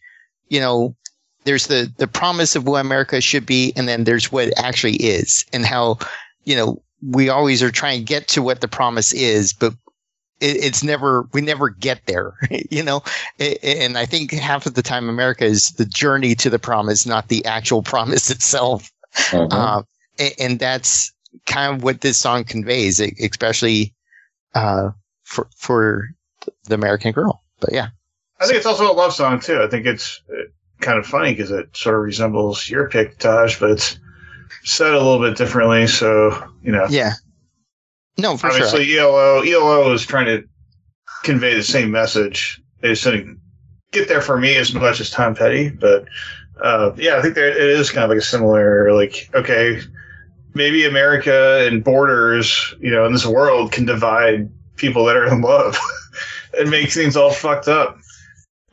[0.50, 0.96] you know,
[1.44, 4.98] there's the the promise of what America should be, and then there's what it actually
[4.98, 5.98] is, and how
[6.46, 9.74] you know we always are trying to get to what the promise is, but
[10.40, 12.34] it, it's never we never get there,
[12.70, 13.04] you know.
[13.40, 17.30] And I think half of the time America is the journey to the promise, not
[17.30, 18.92] the actual promise itself.
[19.34, 19.48] Uh-huh.
[19.52, 19.82] Uh,
[20.20, 21.12] a- and that's
[21.46, 23.94] kind of what this song conveys, especially
[24.54, 24.92] uh,
[25.24, 26.10] for for
[26.66, 27.44] the American girl.
[27.60, 27.90] But yeah,
[28.40, 29.62] I think it's also a love song too.
[29.62, 30.44] I think it's uh,
[30.80, 34.00] kind of funny because it sort of resembles your pick, Taj, but it's
[34.64, 35.88] said a little bit differently.
[35.88, 37.14] So you know, yeah.
[38.18, 38.66] No, for sure.
[38.66, 40.48] obviously ELO ELO is trying to
[41.24, 42.62] convey the same message.
[42.82, 43.40] They just didn't
[43.92, 46.06] get there for me as much as Tom Petty, but
[46.62, 49.82] uh, yeah, I think there it is kind of like a similar like okay,
[50.54, 55.42] maybe America and borders, you know, in this world can divide people that are in
[55.42, 55.78] love
[56.58, 57.98] and make things all fucked up.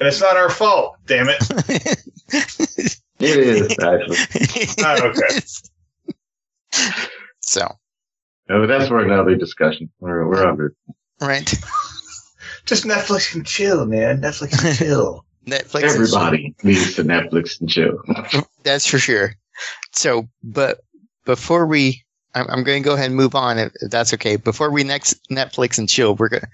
[0.00, 2.94] And it's not our fault, damn it.
[3.20, 4.84] It is actually.
[4.84, 5.40] Oh, okay.
[7.40, 7.66] so
[8.48, 9.90] No, but that's for another discussion.
[9.98, 10.74] We're we're under.
[11.20, 11.52] right,
[12.64, 14.20] Just Netflix and chill, man.
[14.20, 15.24] Netflix and chill.
[15.46, 15.82] Netflix.
[15.82, 17.98] and Everybody needs to Netflix and chill.
[18.62, 19.34] That's for sure.
[19.92, 20.80] So, but
[21.24, 24.36] before we, I'm, I'm going to go ahead and move on if, if that's okay.
[24.36, 26.48] Before we next Netflix and chill, we're going to.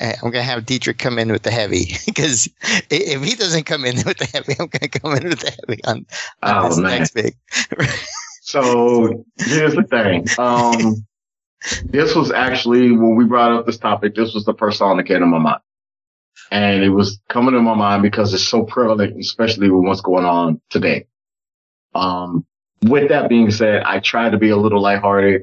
[0.00, 2.48] I'm going to have Dietrich come in with the heavy because
[2.90, 5.50] if he doesn't come in with the heavy, I'm going to come in with the
[5.66, 6.06] heavy on,
[6.42, 6.98] on Oh, this man.
[6.98, 7.34] next big.
[8.40, 10.26] So here's the thing.
[10.38, 11.06] Um,
[11.84, 14.14] this was actually when we brought up this topic.
[14.14, 15.60] This was the first song that came to my mind,
[16.50, 20.24] and it was coming to my mind because it's so prevalent, especially with what's going
[20.24, 21.06] on today.
[21.94, 22.46] Um,
[22.84, 25.42] with that being said, I tried to be a little lighthearted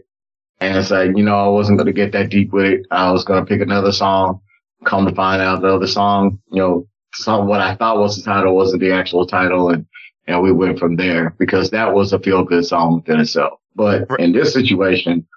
[0.60, 2.86] and say, you know, I wasn't going to get that deep with it.
[2.92, 4.42] I was going to pick another song.
[4.86, 8.24] Come to find out, the other song, you know, some what I thought was the
[8.24, 9.86] title wasn't the actual title, and
[10.28, 13.60] and we went from there because that was a feel good song within itself.
[13.76, 15.28] But in this situation,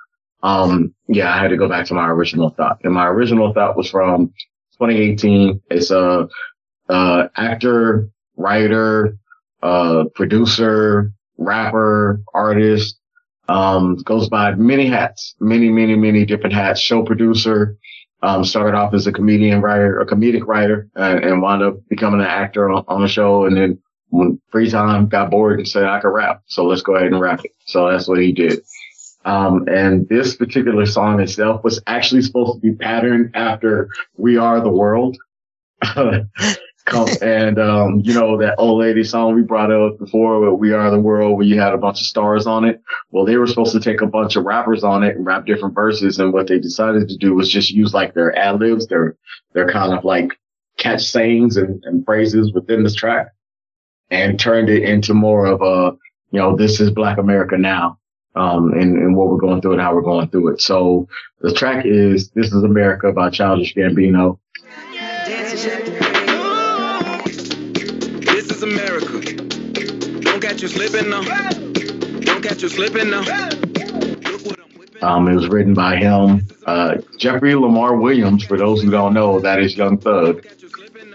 [0.43, 3.77] um, yeah, I had to go back to my original thought, and my original thought
[3.77, 4.29] was from
[4.79, 5.61] 2018.
[5.71, 6.29] It's a,
[6.89, 9.19] uh, actor, writer,
[9.63, 12.99] uh, producer, rapper, artist,
[13.49, 17.77] um, goes by many hats, many, many, many different hats, show producer,
[18.23, 22.21] um, started off as a comedian writer, a comedic writer, uh, and wound up becoming
[22.21, 23.45] an actor on, on the show.
[23.45, 23.79] And then
[24.11, 26.43] when free time got bored and said, I could rap.
[26.47, 27.53] So let's go ahead and rap it.
[27.67, 28.61] So that's what he did.
[29.25, 34.61] Um, and this particular song itself was actually supposed to be patterned after We Are
[34.61, 35.17] the World.
[36.89, 40.73] Come- and, um, you know, that old lady song we brought up before, where We
[40.73, 42.81] Are the World, where you had a bunch of stars on it.
[43.11, 45.75] Well, they were supposed to take a bunch of rappers on it and rap different
[45.75, 46.19] verses.
[46.19, 49.17] And what they decided to do was just use like their ad libs, their,
[49.53, 50.33] their kind of like
[50.79, 53.29] catch sayings and, and phrases within this track
[54.11, 55.97] and turned it into more of a,
[56.31, 57.99] you know, this is Black America now,
[58.35, 60.61] um, and, and what we're going through and how we're going through it.
[60.61, 61.09] So
[61.41, 64.39] the track is This is America by Childish Gambino.
[65.27, 65.98] This
[68.59, 69.21] is America.
[70.21, 71.23] Don't catch you slipping now.
[71.23, 73.23] Don't catch you slipping now.
[75.01, 78.45] Um, it was written by him, uh, Jeffery Lamar Williams.
[78.45, 80.45] For those who don't know, that is Young Thug.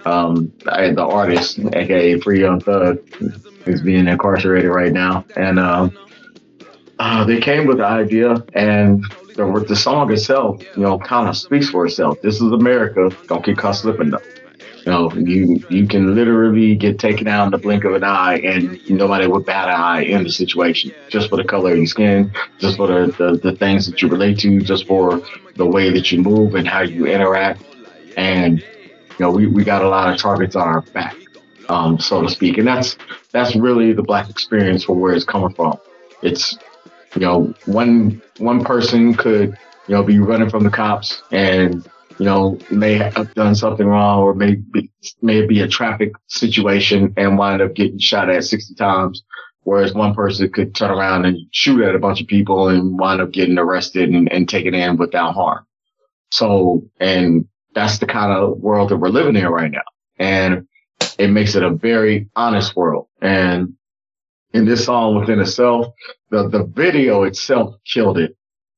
[0.06, 3.00] Um, the artist, aka Free Young Thug,
[3.66, 5.26] is being incarcerated right now.
[5.36, 5.98] And, um,
[7.00, 9.04] uh, they came with the idea and
[9.36, 12.22] the, the song itself, you know, kind of speaks for itself.
[12.22, 13.10] This is America.
[13.28, 14.22] Don't get caught slipping though.
[14.86, 18.40] You know, you, you can literally get taken out in the blink of an eye
[18.40, 21.86] and nobody would bat an eye in the situation just for the color of your
[21.86, 25.22] skin, just for the, the, the things that you relate to, just for
[25.56, 27.64] the way that you move and how you interact.
[28.18, 31.16] And, you know, we, we got a lot of targets on our back,
[31.70, 32.58] um, so to speak.
[32.58, 32.98] And that's,
[33.32, 35.80] that's really the black experience for where it's coming from.
[36.22, 36.58] It's,
[37.16, 41.88] you know, one, one person could, you know, be running from the cops and,
[42.20, 47.14] you know, may have done something wrong or may be, may be a traffic situation
[47.18, 49.24] and wind up getting shot at 60 times
[49.64, 53.22] whereas one person could turn around and shoot at a bunch of people and wind
[53.22, 55.66] up getting arrested and, and taken in without harm.
[56.32, 59.84] So, and that's the kind of world that we're living in right now.
[60.18, 60.68] And
[61.18, 63.08] it makes it a very honest world.
[63.22, 63.74] And
[64.54, 65.94] in this song within itself,
[66.30, 68.36] the, the video itself killed it.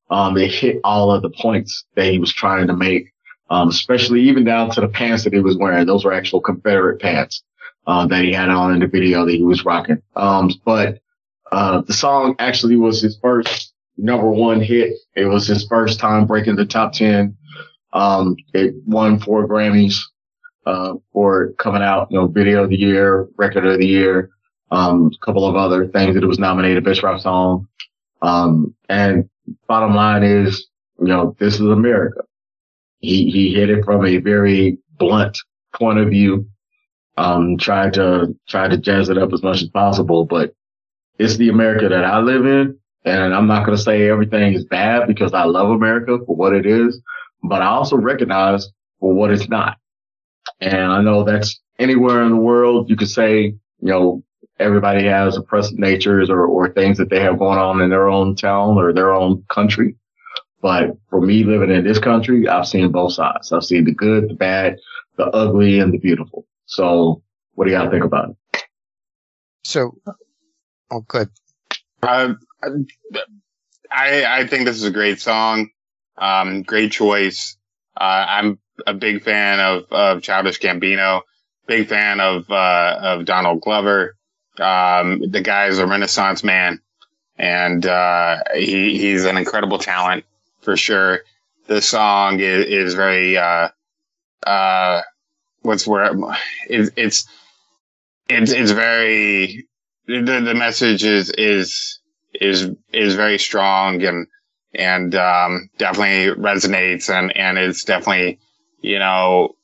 [0.08, 3.12] Um, it hit all of the points that he was trying to make.
[3.48, 5.86] Um, especially even down to the pants that he was wearing.
[5.86, 7.44] Those were actual Confederate pants,
[7.86, 10.02] uh, that he had on in the video that he was rocking.
[10.16, 11.00] Um, but,
[11.52, 14.94] uh, the song actually was his first number one hit.
[15.14, 17.36] It was his first time breaking the top 10.
[17.92, 19.96] Um, it won four Grammys,
[20.66, 24.30] uh, for coming out, you know, video of the year, record of the year,
[24.72, 27.68] um, a couple of other things that it was nominated best rap song.
[28.22, 29.28] Um, and
[29.68, 30.66] bottom line is,
[30.98, 32.22] you know, this is America.
[33.06, 35.38] He, he hit it from a very blunt
[35.74, 36.48] point of view.
[37.16, 40.54] Um, tried to, try to jazz it up as much as possible, but
[41.18, 42.78] it's the America that I live in.
[43.04, 46.52] And I'm not going to say everything is bad because I love America for what
[46.52, 47.00] it is,
[47.42, 49.78] but I also recognize for what it's not.
[50.60, 54.24] And I know that's anywhere in the world you could say, you know,
[54.58, 58.34] everybody has oppressive natures or, or things that they have going on in their own
[58.34, 59.94] town or their own country.
[60.60, 63.52] But for me living in this country, I've seen both sides.
[63.52, 64.78] I've seen the good, the bad,
[65.16, 66.46] the ugly, and the beautiful.
[66.64, 67.22] So
[67.54, 68.62] what do y'all think about it?
[69.64, 69.98] So,
[70.90, 71.28] oh, good.
[72.02, 72.34] Uh,
[73.90, 75.70] I I think this is a great song.
[76.16, 77.56] Um, great choice.
[77.96, 81.22] Uh, I'm a big fan of of Childish Gambino.
[81.66, 84.16] Big fan of uh, of Donald Glover.
[84.58, 86.80] Um, the guy is a Renaissance man,
[87.36, 90.24] and uh, he he's an incredible talent
[90.66, 91.20] for sure.
[91.68, 93.68] The song is, is very uh,
[94.44, 95.02] uh,
[95.62, 96.12] what's where
[96.68, 97.24] it, it's
[98.28, 99.66] it's it's very
[100.06, 102.00] the the message is is
[102.34, 104.26] is is very strong and
[104.74, 108.38] and um, definitely resonates and and it's definitely
[108.80, 109.54] you know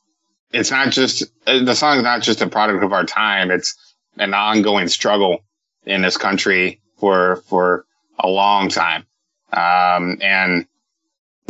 [0.53, 3.51] it's not just the song is not just a product of our time.
[3.51, 3.75] It's
[4.19, 5.41] an ongoing struggle
[5.85, 7.87] in this country for for
[8.21, 9.05] a long time.
[9.53, 10.67] Um, and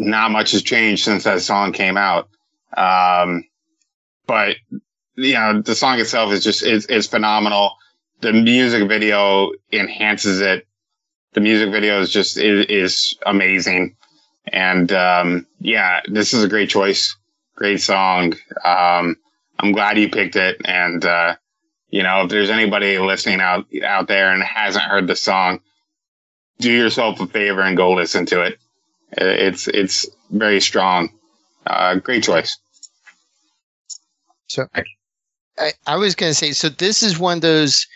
[0.03, 2.29] not much has changed since that song came out.
[2.77, 3.45] Um,
[4.27, 4.57] but
[5.17, 7.77] you know the song itself is just is phenomenal.
[8.21, 10.67] The music video enhances it.
[11.33, 13.97] The music video is just is, is amazing.
[14.47, 17.17] And um, yeah this is a great choice.
[17.55, 18.35] Great song.
[18.65, 19.17] Um,
[19.59, 20.61] i'm glad you picked it.
[20.65, 21.37] And uh,
[21.91, 25.61] you know if there's anybody listening out out there and hasn't heard the song
[26.59, 28.59] do yourself a favor and go listen to it
[29.17, 31.09] it's it's very strong
[31.67, 32.59] uh, great choice
[34.47, 34.67] So,
[35.59, 37.87] I, I was going to say, so this is one of those.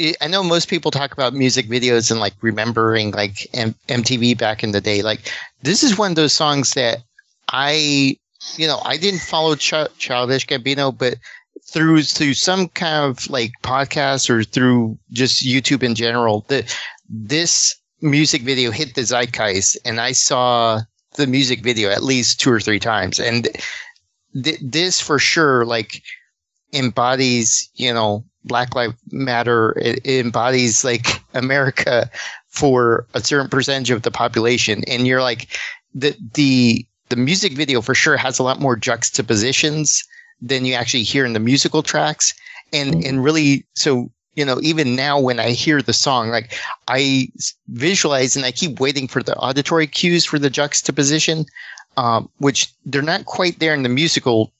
[0.00, 4.36] I I know most people talk about music videos and like remembering like M- MTV
[4.38, 5.02] back in the day.
[5.02, 5.30] Like
[5.62, 6.98] this is one of those songs that
[7.48, 8.16] I,
[8.56, 11.16] you know, I didn't follow Ch- Childish Gambino, but
[11.70, 16.64] through through some kind of like podcast or through just YouTube in general, the
[17.08, 20.80] this music video hit the zeitgeist, and I saw
[21.14, 23.48] the music video at least two or three times, and
[24.42, 26.02] th- this for sure like
[26.72, 29.78] embodies you know black lives matter.
[29.78, 32.10] It, it embodies like america
[32.52, 34.84] for a certain percentage of the population.
[34.86, 35.48] And you're like
[35.94, 40.04] the the the music video for sure has a lot more juxtapositions
[40.40, 42.34] than you actually hear in the musical tracks.
[42.72, 43.08] And mm-hmm.
[43.08, 46.54] and really so you know even now when i hear the song like
[46.88, 47.28] I
[47.68, 51.46] visualize and i keep waiting for the auditory cues for the juxtaposition
[51.96, 54.52] um, which they're not quite there in the musical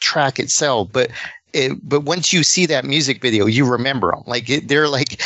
[0.00, 1.10] track itself but
[1.52, 4.22] it, but once you see that music video, you remember them.
[4.26, 5.20] Like it, they're like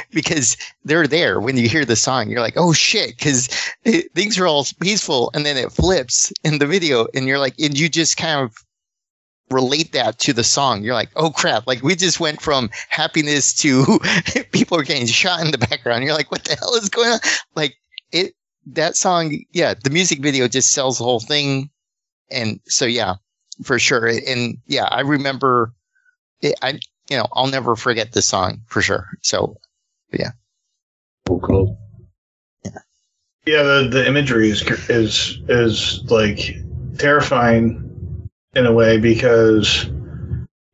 [0.12, 2.28] because they're there when you hear the song.
[2.28, 3.46] You're like, oh shit, because
[3.84, 7.78] things are all peaceful, and then it flips in the video, and you're like, and
[7.78, 8.64] you just kind of
[9.50, 10.82] relate that to the song.
[10.82, 14.00] You're like, oh crap, like we just went from happiness to
[14.52, 16.04] people are getting shot in the background.
[16.04, 17.18] You're like, what the hell is going on?
[17.54, 17.76] Like
[18.12, 18.34] it
[18.66, 21.70] that song, yeah, the music video just sells the whole thing,
[22.30, 23.16] and so yeah,
[23.62, 24.06] for sure.
[24.06, 25.72] And yeah, I remember
[26.40, 29.08] it, I you know, I'll never forget this song for sure.
[29.22, 29.56] So
[30.12, 30.30] yeah.
[31.28, 31.78] Oh, cool, cool.
[33.46, 36.54] Yeah, the, the imagery is is is like
[36.98, 37.89] terrifying
[38.54, 39.88] in a way because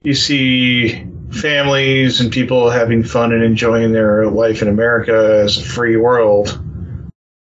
[0.03, 5.65] you see families and people having fun and enjoying their life in America as a
[5.65, 6.61] free world,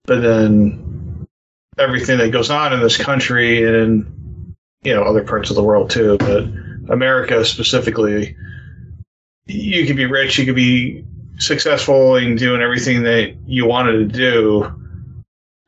[0.05, 1.27] but then
[1.77, 5.89] everything that goes on in this country and you know other parts of the world
[5.89, 6.43] too, but
[6.91, 8.35] America specifically,
[9.45, 11.03] you could be rich, you could be
[11.37, 14.84] successful in doing everything that you wanted to do.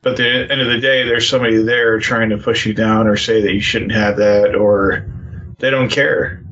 [0.08, 3.08] But at the end of the day, there's somebody there trying to push you down
[3.08, 5.06] or say that you shouldn't have that, or
[5.60, 6.46] they don't care.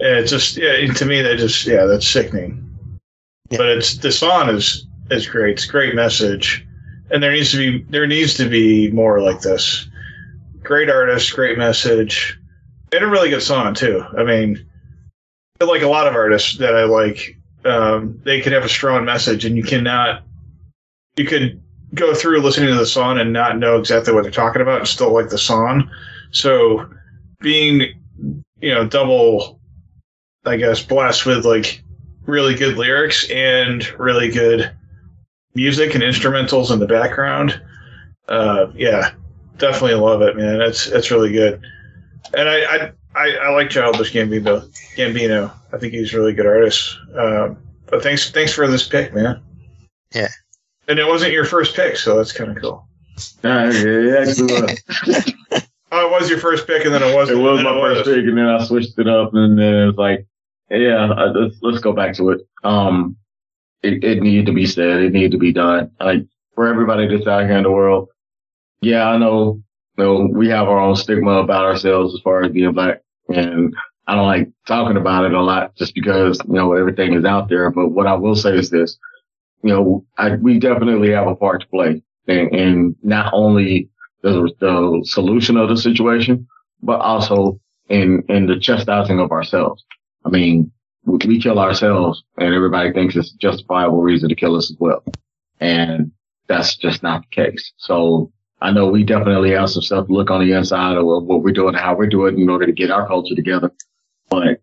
[0.00, 2.98] And it's just, yeah, to me, that just, yeah, that's sickening.
[3.50, 3.58] Yeah.
[3.58, 5.58] But it's the song is is great.
[5.58, 6.66] It's a great message,
[7.10, 9.86] and there needs to be there needs to be more like this.
[10.62, 12.40] Great artist, great message,
[12.90, 14.02] and a really good song too.
[14.16, 14.64] I mean,
[15.60, 19.44] like a lot of artists that I like, um, they can have a strong message,
[19.44, 20.22] and you cannot,
[21.18, 21.61] you could
[21.94, 24.88] go through listening to the song and not know exactly what they're talking about and
[24.88, 25.90] still like the song.
[26.30, 26.88] So,
[27.40, 27.92] being,
[28.60, 29.60] you know, double,
[30.44, 31.82] I guess, blessed with like
[32.26, 34.72] really good lyrics and really good
[35.54, 37.60] music and instrumentals in the background.
[38.28, 39.12] Uh, yeah,
[39.58, 40.60] definitely love it, man.
[40.60, 41.60] It's it's really good,
[42.34, 44.66] and I I, I, I like Childish Gambino.
[44.96, 46.96] Gambino, I think he's a really good artist.
[47.16, 49.42] Um, but thanks thanks for this pick, man.
[50.14, 50.28] Yeah.
[50.88, 52.88] And it wasn't your first pick, so that's kind of cool.
[53.44, 55.32] Uh, yeah, it was.
[55.94, 57.38] Oh, it was your first pick, and then it It wasn't.
[57.38, 59.86] It was my then first pick, and then I switched it up, and then it
[59.86, 60.26] was like,
[60.70, 62.40] yeah, uh, let's let's go back to it.
[62.64, 63.14] Um,
[63.82, 65.02] it, it needed to be said.
[65.02, 65.90] It needed to be done.
[66.00, 66.22] Like
[66.54, 68.08] for everybody that's out here in the world,
[68.80, 69.62] yeah, I know.
[69.98, 73.74] You know, we have our own stigma about ourselves as far as being black, and
[74.06, 77.50] I don't like talking about it a lot just because you know everything is out
[77.50, 77.70] there.
[77.70, 78.96] But what I will say is this:
[79.62, 83.88] you know, I, we definitely have a part to play, and, and not only
[84.22, 86.46] the, the solution of the situation,
[86.82, 89.84] but also in, in the chastising of ourselves.
[90.24, 90.72] I mean,
[91.04, 95.02] we, kill ourselves and everybody thinks it's justifiable reason to kill us as well.
[95.60, 96.12] And
[96.46, 97.72] that's just not the case.
[97.76, 101.42] So I know we definitely have some stuff to look on the inside of what
[101.42, 103.72] we're doing, how we're doing in order to get our culture together.
[104.30, 104.60] But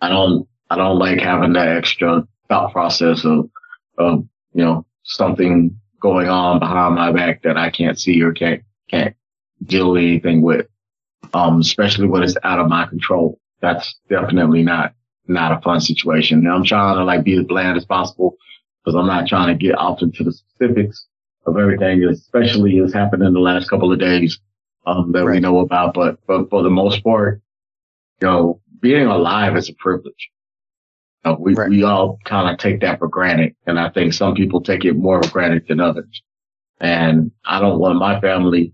[0.00, 3.50] I don't, I don't like having that extra thought process of,
[3.96, 8.62] of, you know, something going on behind my back that I can't see or can't
[8.90, 9.14] can't
[9.64, 10.66] deal anything with.
[11.34, 13.38] Um, especially when it's out of my control.
[13.60, 14.94] That's definitely not,
[15.26, 16.38] not a fun situation.
[16.38, 18.36] And I'm trying to like be as bland as possible
[18.84, 21.06] because I'm not trying to get off into the specifics
[21.44, 24.38] of everything, especially as happened in the last couple of days,
[24.86, 25.92] um, that we know about.
[25.92, 27.42] But, but for the most part,
[28.22, 30.30] you know, being alive is a privilege.
[31.24, 31.68] Know, we, Right.
[31.68, 33.54] we all kind of take that for granted.
[33.66, 36.22] And I think some people take it more for granted than others.
[36.80, 38.72] And I don't want my family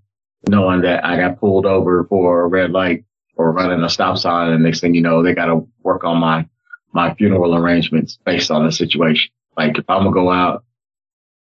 [0.48, 3.04] knowing that I got pulled over for a red light
[3.36, 4.52] or running a stop sign.
[4.52, 6.46] And next thing you know, they got to work on my,
[6.92, 9.30] my funeral arrangements based on the situation.
[9.56, 10.64] Like if I'm going to go out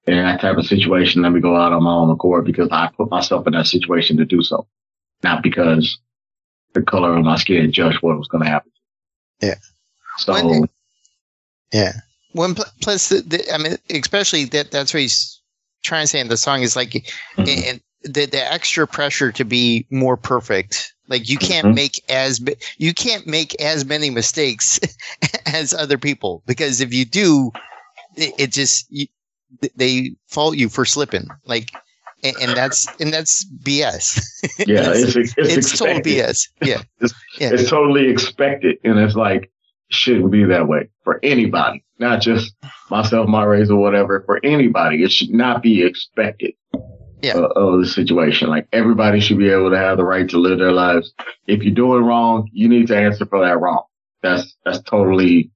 [0.08, 2.90] in that type of situation, let me go out on my own accord because I
[2.98, 4.66] put myself in that situation to do so,
[5.24, 6.00] not because
[6.74, 8.72] the color of my skin judged what was going to happen.
[9.42, 9.56] Yeah.
[10.18, 10.68] So When-
[11.74, 11.94] Yeah.
[12.34, 15.42] One pl- plus, the, the, I mean, especially that that's what he's
[15.84, 16.92] trying to say in the song is like,
[17.38, 17.64] Mhm.
[17.70, 20.94] and the the extra pressure to be more perfect.
[21.08, 21.76] Like you can't Mhm.
[21.76, 22.40] make as
[22.78, 24.80] you can't make as many mistakes
[25.48, 27.52] as other people because if you do,
[28.16, 29.08] it, it just you,
[29.76, 31.28] they fault you for slipping.
[31.46, 31.72] Like,
[32.24, 34.22] and, and that's and that's BS.
[34.60, 36.00] yeah, it's, it's, it's, it's total.
[36.02, 36.48] BS.
[36.62, 36.82] Yeah.
[37.40, 37.50] Yeah.
[37.54, 38.78] It's totally expected.
[38.84, 39.50] And it's like, it
[39.90, 42.56] shouldn't be that way for anybody, not just
[42.90, 44.24] myself, my race or whatever.
[44.26, 46.54] For anybody, it should not be expected.
[47.22, 47.34] Yeah.
[47.34, 48.48] uh, of the situation.
[48.48, 51.14] Like everybody should be able to have the right to live their lives.
[51.48, 53.84] If you're doing wrong, you need to answer for that wrong.
[54.24, 55.52] That's, that's totally,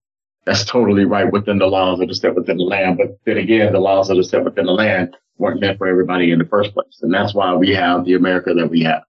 [0.46, 2.98] that's totally right within the laws of the step within the land.
[2.98, 6.34] But then again, the laws of the step within the land weren't meant for everybody
[6.34, 7.00] in the first place.
[7.02, 9.04] And that's why we have the America that we have.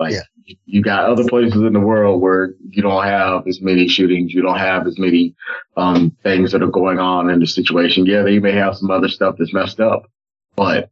[0.00, 0.54] Like Yeah.
[0.66, 4.32] you got other places in the world where you don't have as many shootings.
[4.34, 5.34] You don't have as many,
[5.76, 8.04] um, things that are going on in the situation.
[8.06, 10.10] Yeah, they may have some other stuff that's messed up,
[10.56, 10.90] but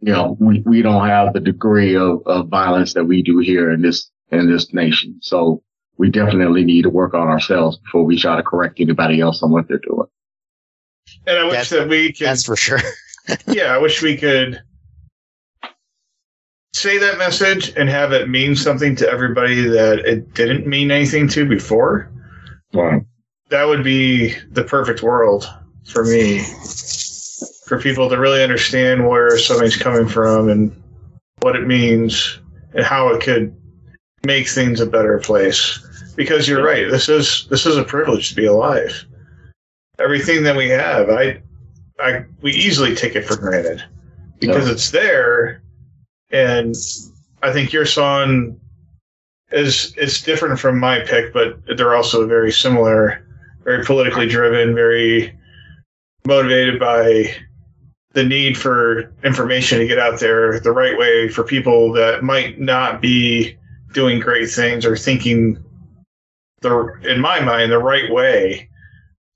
[0.00, 3.70] you know, we, we don't have the degree of, of violence that we do here
[3.72, 5.18] in this, in this nation.
[5.22, 5.62] So
[5.96, 9.50] we definitely need to work on ourselves before we try to correct anybody else on
[9.50, 10.06] what they're doing.
[11.26, 12.26] And I wish That's- that we could.
[12.26, 12.80] That's for sure.
[13.46, 14.60] yeah, I wish we could
[16.74, 21.28] say that message and have it mean something to everybody that it didn't mean anything
[21.28, 22.10] to before.
[22.72, 23.00] Wow.
[23.50, 25.48] That would be the perfect world
[25.86, 26.42] for me.
[27.66, 30.82] For people to really understand where something's coming from and
[31.40, 32.40] what it means
[32.74, 33.56] and how it could
[34.26, 35.80] make things a better place.
[36.16, 39.06] Because you're right, this is this is a privilege to be alive.
[39.98, 41.40] Everything that we have, I
[41.98, 43.82] I we easily take it for granted
[44.40, 45.63] because it's there
[46.34, 46.74] and
[47.42, 48.60] I think your song
[49.52, 53.24] is is different from my pick, but they're also very similar,
[53.62, 55.38] very politically driven, very
[56.26, 57.32] motivated by
[58.14, 62.60] the need for information to get out there the right way for people that might
[62.60, 63.56] not be
[63.92, 65.62] doing great things or thinking
[66.62, 68.68] the in my mind the right way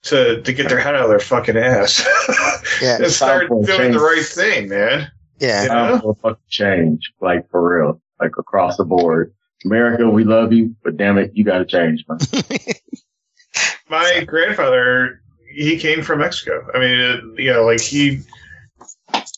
[0.03, 2.05] to to get their head out of their fucking ass
[2.82, 2.96] Yeah.
[2.96, 5.12] and start doing the right thing, man.
[5.39, 5.62] Yeah.
[5.62, 6.14] You Time know?
[6.22, 9.34] fucking change, like for real, like across the board.
[9.64, 12.18] America, we love you, but damn it, you got to change, man.
[13.91, 15.20] My grandfather,
[15.53, 16.64] he came from Mexico.
[16.74, 18.20] I mean, it, you know, like he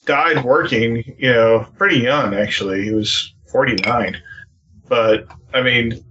[0.05, 2.82] died working, you know, pretty young actually.
[2.82, 4.20] He was 49.
[4.88, 6.05] But I mean,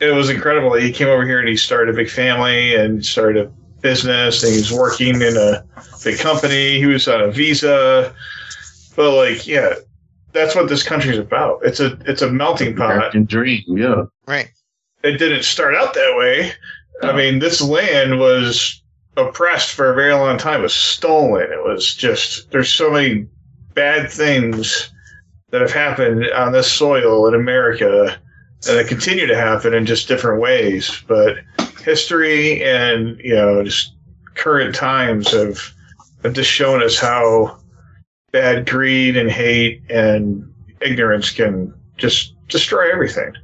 [0.00, 0.72] it was incredible.
[0.74, 3.50] He came over here and he started a big family and started a
[3.80, 5.64] business and he was working in a
[6.04, 6.78] big company.
[6.78, 8.14] He was on a visa.
[8.98, 9.74] But like, yeah,
[10.32, 11.60] that's what this country's about.
[11.62, 12.96] It's a it's a melting pot.
[12.96, 14.02] American dream, yeah.
[14.26, 14.50] Right.
[15.04, 16.50] It didn't start out that way.
[17.04, 18.82] I mean, this land was
[19.16, 20.58] oppressed for a very long time.
[20.58, 21.44] It was stolen.
[21.44, 23.28] It was just there's so many
[23.72, 24.90] bad things
[25.50, 28.20] that have happened on this soil in America
[28.66, 31.04] and that continue to happen in just different ways.
[31.06, 31.36] But
[31.84, 33.94] history and you know just
[34.34, 35.72] current times have
[36.24, 37.57] have just shown us how
[38.32, 43.34] bad greed and hate and ignorance can just destroy everything.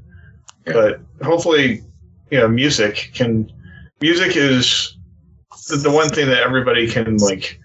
[0.66, 0.72] Yeah.
[0.72, 1.82] But hopefully,
[2.30, 3.50] you know, music can.
[4.00, 4.96] Music is
[5.68, 7.58] the, the one thing that everybody can like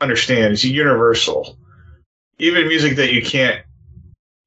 [0.00, 0.54] understand.
[0.54, 1.58] It's universal.
[2.38, 3.64] Even music that you can't,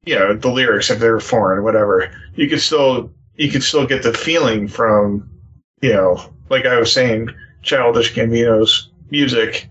[0.04, 4.02] you know, the lyrics if they're foreign, whatever, you can still you can still get
[4.02, 5.28] the feeling from,
[5.80, 7.30] you know, like I was saying,
[7.62, 9.68] Childish Gambino's music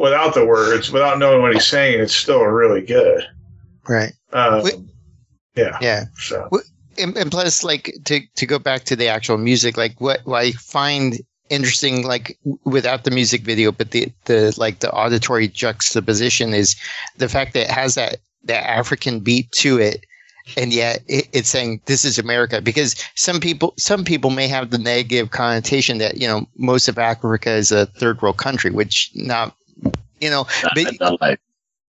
[0.00, 3.22] without the words, without knowing what he's saying, it's still really good.
[3.88, 4.12] Right.
[4.32, 4.74] Um, Wait.
[5.56, 5.78] yeah.
[5.80, 6.04] Yeah.
[6.16, 6.48] So
[7.00, 10.42] and, and plus like to to go back to the actual music like what, what
[10.42, 15.48] i find interesting like w- without the music video but the the like the auditory
[15.48, 16.76] juxtaposition is
[17.16, 20.04] the fact that it has that that african beat to it
[20.56, 24.70] and yet it, it's saying this is america because some people some people may have
[24.70, 29.10] the negative connotation that you know most of africa is a third world country which
[29.14, 29.54] not
[30.20, 31.38] you know but Not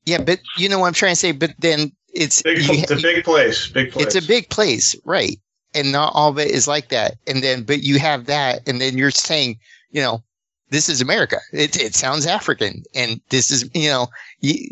[0.07, 2.91] yeah but you know what i'm trying to say but then it's big, you- it's
[2.91, 3.69] a big place.
[3.69, 4.07] Big place.
[4.07, 5.39] it's a big place, right?
[5.75, 7.17] And not all of it is like that.
[7.27, 9.59] And then, but you have that, and then you're saying,
[9.91, 10.23] you know,
[10.71, 11.39] this is America.
[11.53, 14.07] It it sounds African, and this is, you know,
[14.41, 14.71] you,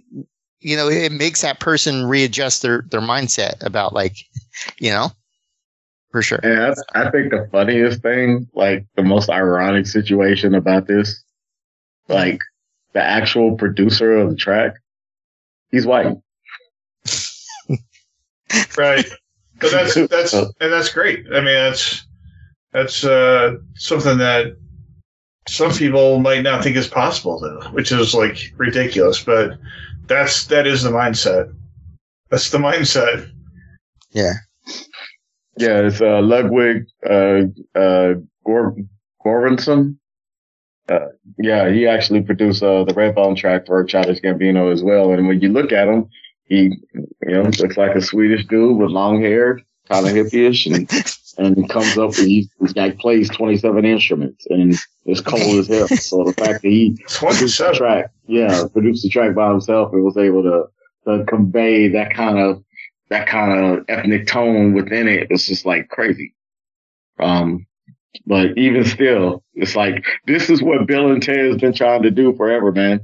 [0.61, 4.17] you know, it makes that person readjust their their mindset about like,
[4.79, 5.11] you know,
[6.13, 6.39] for sure.
[6.45, 11.25] and that's, I think the funniest thing, like the most ironic situation about this,
[12.09, 12.41] like
[12.93, 14.75] the actual producer of the track,
[15.71, 16.07] he's white.
[18.77, 19.05] right.
[19.61, 21.27] But that's that's and that's great.
[21.33, 22.07] I mean, that's
[22.73, 24.57] that's uh, something that
[25.49, 29.23] some people might not think is possible, though, which is like ridiculous.
[29.23, 29.59] But
[30.07, 31.55] that's that is the mindset.
[32.31, 33.31] That's the mindset.
[34.11, 34.35] Yeah.
[35.59, 37.43] Yeah, it's uh, Ludwig uh,
[37.79, 38.15] uh,
[38.45, 38.77] Gor-
[39.25, 39.97] Göransson.
[40.89, 41.09] Uh,
[41.39, 45.13] yeah, he actually produced uh, the Redbone track for Childish Gambino as well.
[45.13, 46.09] And when you look at him,
[46.45, 50.91] he you know looks like a Swedish dude with long hair, kind of hippie-ish, and
[51.39, 54.75] and he comes up and he, this guy plays 27 instruments and
[55.07, 55.89] it's cold as hell.
[55.89, 57.75] So the fact that he produced the Twenty-seven.
[57.75, 60.65] track, yeah, produced the track by himself and was able to,
[61.07, 62.63] to convey that kind of
[63.09, 65.29] that kind of ethnic tone within it.
[65.31, 66.35] It's just like crazy.
[67.19, 67.67] Um,
[68.27, 72.11] but even still, it's like this is what Bill and Ted has been trying to
[72.11, 73.01] do forever, man.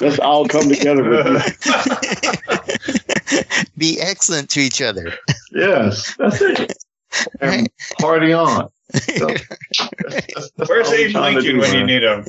[0.00, 1.24] Let's all come together with
[1.64, 3.64] this.
[3.76, 5.12] Be excellent to each other.
[5.52, 6.72] Yes, that's it.
[7.40, 7.68] And
[8.00, 8.68] party on.
[8.92, 9.46] So, that's-
[9.98, 12.24] that's- that's Where's all we're Abe Lincoln do, when you need him?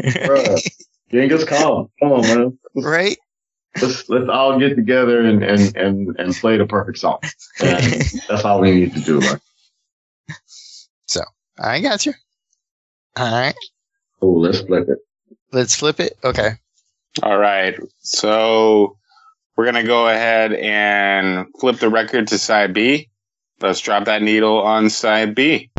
[0.00, 0.70] Bruh,
[1.10, 1.88] You ain't just call him.
[2.00, 2.58] Come on, man.
[2.76, 3.16] right?
[3.80, 7.18] let's let's all get together and and and, and play the perfect song.
[7.62, 9.20] And that's all we need to do.
[9.20, 9.40] Like,
[11.60, 12.14] I got you.
[13.16, 13.54] All right.
[14.22, 14.98] oh, let's flip it.
[15.52, 16.16] Let's flip it.
[16.24, 16.52] Okay.
[17.22, 17.76] All right.
[18.00, 18.96] So
[19.56, 23.08] we're going to go ahead and flip the record to side B.
[23.60, 25.70] Let's drop that needle on side B.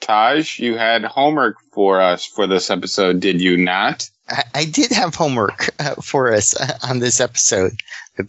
[0.00, 4.08] Taj, you had homework for us for this episode, did you not?
[4.28, 7.72] I, I did have homework uh, for us uh, on this episode.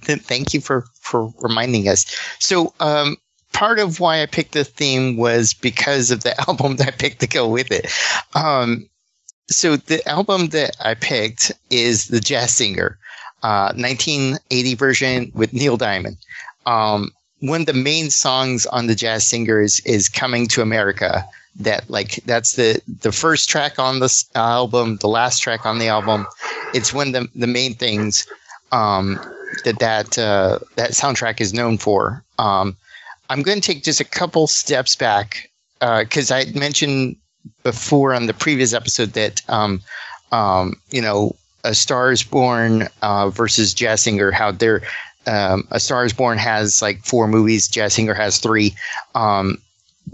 [0.01, 2.05] Th- Thank you for, for reminding us.
[2.39, 3.17] So, um,
[3.57, 7.19] part of why I picked the theme was because of the album that I picked
[7.21, 7.91] to go with it.
[8.35, 8.87] Um,
[9.49, 12.99] so, the album that I picked is The Jazz Singer,
[13.43, 16.17] uh, 1980 version with Neil Diamond.
[16.65, 21.25] Um, one of the main songs on The Jazz Singer is, is Coming to America
[21.59, 25.87] that like that's the the first track on this album, the last track on the
[25.87, 26.27] album.
[26.75, 28.27] It's one of the the main things
[28.71, 29.19] um,
[29.63, 32.23] that that uh, that soundtrack is known for.
[32.37, 32.77] Um,
[33.29, 35.49] I'm going to take just a couple steps back
[35.79, 37.17] because uh, I mentioned
[37.63, 39.81] before on the previous episode that um,
[40.31, 44.81] um, you know a Star is Born uh, versus Jazz Singer, how they're
[45.25, 48.75] um, A Star is Born has like four movies, Jazz Singer has three.
[49.15, 49.57] Um,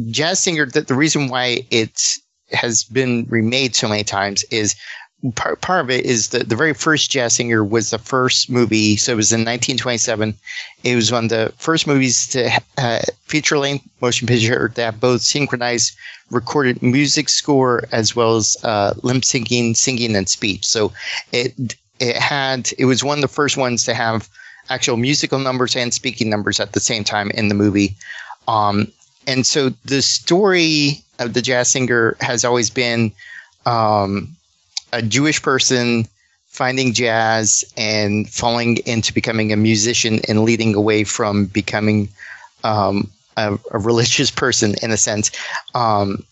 [0.09, 2.17] Jazz Singer, the, the reason why it
[2.51, 4.75] has been remade so many times is
[5.31, 8.97] part, part of it is that the very first Jazz Singer was the first movie.
[8.97, 10.33] So it was in 1927.
[10.83, 15.21] It was one of the first movies to uh, feature length motion picture that both
[15.21, 15.95] synchronized
[16.29, 20.65] recorded music score as well as uh, lip syncing, singing, and speech.
[20.65, 20.91] So
[21.31, 24.27] it it had it was one of the first ones to have
[24.69, 27.95] actual musical numbers and speaking numbers at the same time in the movie.
[28.47, 28.91] Um,
[29.27, 33.11] and so the story of the jazz singer has always been
[33.65, 34.35] um,
[34.93, 36.07] a Jewish person
[36.47, 42.07] finding jazz and falling into becoming a musician and leading away from becoming
[42.63, 45.31] um, a, a, religious person in a sense.
[45.73, 46.23] Um,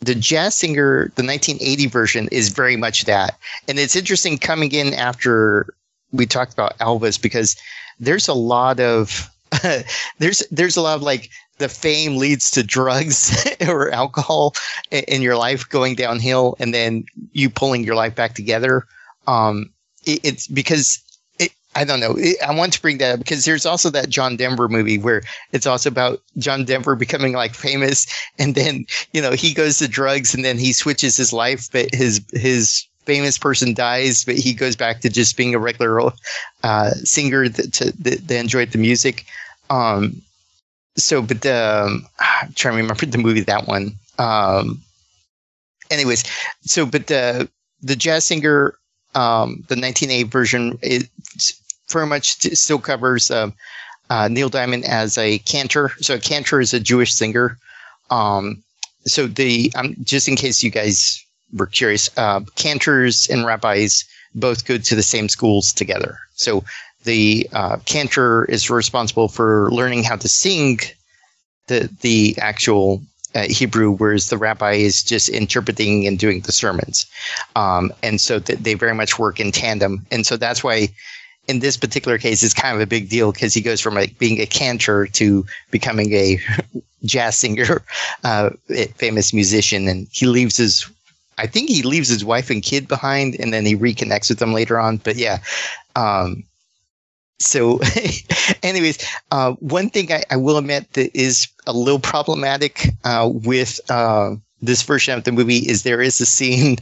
[0.00, 4.94] the jazz singer, the 1980 version, is very much that, and it's interesting coming in
[4.94, 5.66] after
[6.12, 7.56] we talked about Elvis because
[7.98, 9.30] there's a lot of
[10.18, 11.30] there's there's a lot of like
[11.60, 14.54] the fame leads to drugs or alcohol
[14.90, 18.86] in your life going downhill and then you pulling your life back together.
[19.26, 19.70] Um,
[20.04, 21.00] it, it's because
[21.38, 22.16] it, I don't know.
[22.46, 25.22] I want to bring that up because there's also that John Denver movie where
[25.52, 28.06] it's also about John Denver becoming like famous
[28.38, 31.94] and then, you know, he goes to drugs and then he switches his life, but
[31.94, 36.12] his, his famous person dies, but he goes back to just being a regular
[36.62, 39.26] uh, singer that, to, that, that enjoyed the music.
[39.68, 40.22] Um,
[40.96, 43.96] so, but the um, I'm trying to remember the movie that one.
[44.20, 44.80] Um,
[45.90, 46.22] anyways,
[46.60, 47.48] so but the
[47.82, 48.74] the jazz singer,
[49.16, 51.08] um, the 1980 version, it
[51.90, 53.50] very much still covers uh,
[54.08, 55.90] uh, Neil Diamond as a cantor.
[56.00, 57.58] So a cantor is a Jewish singer.
[58.10, 58.62] Um,
[59.04, 64.66] so the um, just in case you guys were curious, uh, cantors and rabbis both
[64.66, 66.18] go to the same schools together.
[66.34, 66.64] So
[67.04, 70.80] the uh, cantor is responsible for learning how to sing
[71.66, 73.02] the the actual
[73.34, 77.06] uh, Hebrew, whereas the rabbi is just interpreting and doing the sermons.
[77.56, 80.04] Um, and so th- they very much work in tandem.
[80.10, 80.88] And so that's why
[81.46, 84.18] in this particular case, it's kind of a big deal because he goes from like
[84.18, 86.38] being a cantor to becoming a
[87.04, 87.82] jazz singer,
[88.24, 88.50] uh,
[88.96, 90.88] famous musician, and he leaves his.
[91.40, 94.52] I think he leaves his wife and kid behind, and then he reconnects with them
[94.52, 94.98] later on.
[94.98, 95.38] But yeah,
[95.96, 96.44] um,
[97.40, 97.80] so
[98.62, 98.98] anyways
[99.30, 104.36] uh, one thing I, I, will admit that is a little problematic uh, with uh,
[104.62, 106.76] this version of the movie is there is a scene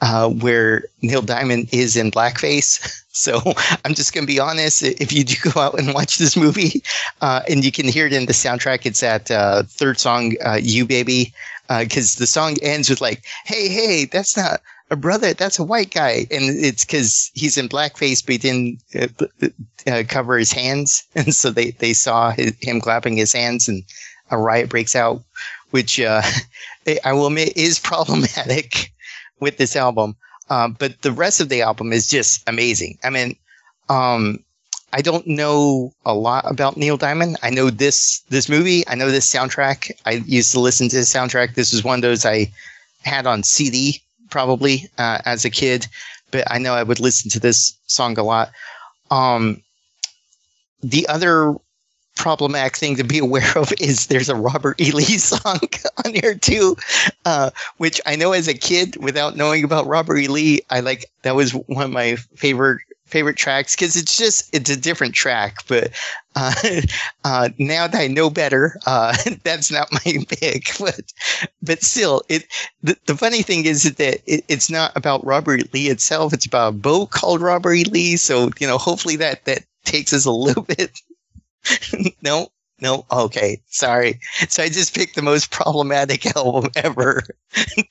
[0.00, 3.40] uh, where neil diamond is in blackface so
[3.84, 6.82] i'm just going to be honest if you do go out and watch this movie
[7.20, 10.84] uh, and you can hear it in the soundtrack it's that uh, third song you
[10.84, 11.32] baby
[11.78, 14.60] because the song ends with like hey hey that's not
[14.90, 16.26] a brother, that's a white guy.
[16.30, 19.48] And it's because he's in blackface, but he didn't uh,
[19.86, 21.04] uh, cover his hands.
[21.14, 23.84] And so they, they saw his, him clapping his hands and
[24.30, 25.22] a riot breaks out,
[25.70, 26.22] which uh,
[27.04, 28.92] I will admit is problematic
[29.38, 30.16] with this album.
[30.48, 32.98] Um, but the rest of the album is just amazing.
[33.04, 33.36] I mean,
[33.88, 34.44] um,
[34.92, 37.36] I don't know a lot about Neil Diamond.
[37.42, 38.86] I know this this movie.
[38.88, 39.90] I know this soundtrack.
[40.04, 41.54] I used to listen to the soundtrack.
[41.54, 42.50] This was one of those I
[43.02, 45.86] had on CD probably uh, as a kid,
[46.30, 48.50] but I know I would listen to this song a lot.
[49.10, 49.62] Um,
[50.82, 51.54] the other
[52.16, 54.92] problematic thing to be aware of is there's a Robert E.
[54.92, 55.60] Lee song
[56.04, 56.76] on here too,
[57.24, 60.28] uh, which I know as a kid, without knowing about Robert E.
[60.28, 64.70] Lee, I like that was one of my favorite favorite tracks because it's just it's
[64.70, 65.90] a different track but
[66.36, 66.54] uh,
[67.24, 71.12] uh, now that i know better uh, that's not my pick but
[71.62, 72.46] but still it
[72.82, 76.68] the, the funny thing is that it, it's not about robert lee itself it's about
[76.68, 80.62] a boat called robert lee so you know hopefully that that takes us a little
[80.62, 81.00] bit.
[82.22, 82.48] No
[82.80, 84.20] no okay sorry.
[84.48, 87.22] So i just picked the most problematic album ever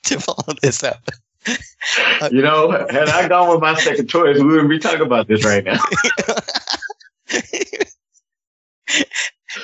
[0.04, 1.10] to follow this up
[2.30, 5.44] you know, had I gone with my second choice, we wouldn't be talking about this
[5.44, 5.78] right now.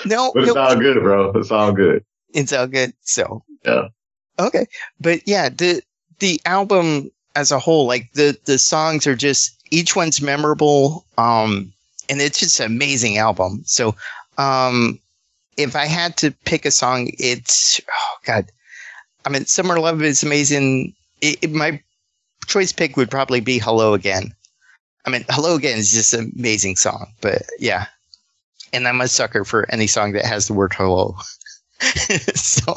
[0.07, 1.33] no, but it's no, all good, bro.
[1.33, 2.05] It's all good.
[2.31, 2.93] It's all good.
[3.03, 3.89] So yeah,
[4.39, 4.67] okay,
[5.01, 5.83] but yeah, the
[6.19, 11.73] the album as a whole, like the the songs are just each one's memorable, um,
[12.09, 13.63] and it's just an amazing album.
[13.67, 13.95] So,
[14.39, 14.99] um,
[15.57, 18.47] if I had to pick a song, it's oh god,
[19.25, 20.95] I mean, Summer Love is amazing.
[21.21, 21.83] It, it- my
[22.47, 24.35] choice pick would probably be Hello Again.
[25.05, 27.87] I mean, Hello Again is just an amazing song, but yeah.
[28.73, 31.17] And I'm a sucker for any song that has the word hello.
[32.35, 32.75] so,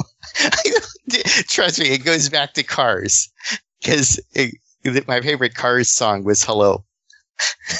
[1.48, 3.28] trust me, it goes back to Cars
[3.80, 4.20] because
[5.08, 6.84] my favorite Cars song was Hello.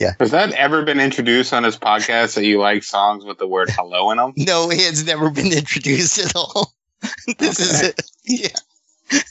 [0.00, 0.12] Yeah.
[0.20, 3.68] Has that ever been introduced on this podcast that you like songs with the word
[3.70, 4.32] hello in them?
[4.36, 6.72] No, it has never been introduced at all.
[7.38, 8.00] this is it.
[8.24, 8.48] Yeah,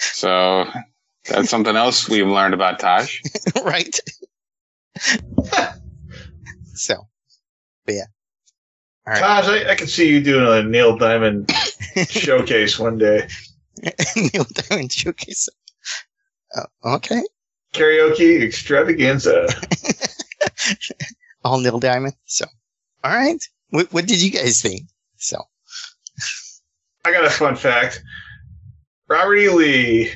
[0.00, 0.66] So
[1.28, 3.20] that's something else we've learned about Taj.
[3.64, 4.00] right.
[6.74, 7.06] so,
[7.84, 8.06] but yeah.
[9.06, 9.20] All right.
[9.20, 11.50] Taj, I, I can see you doing a Neil Diamond
[12.08, 13.28] showcase one day.
[14.16, 15.48] Neil Diamond Showcase.
[16.56, 17.22] Oh, okay.
[17.72, 19.48] Karaoke extravaganza.
[21.44, 22.14] All Neil Diamond.
[22.24, 22.46] So,
[23.04, 23.42] all right.
[23.70, 24.82] What, what did you guys think?
[25.16, 25.42] So,
[27.04, 28.02] I got a fun fact.
[29.10, 29.50] Robert E.
[29.50, 30.10] Lee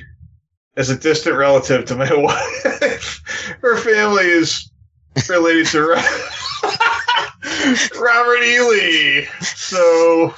[0.77, 3.57] is a distant relative to my wife.
[3.61, 4.71] Her family is
[5.29, 5.81] related to
[8.01, 8.61] Robert E.
[8.61, 9.27] Lee.
[9.41, 10.33] So,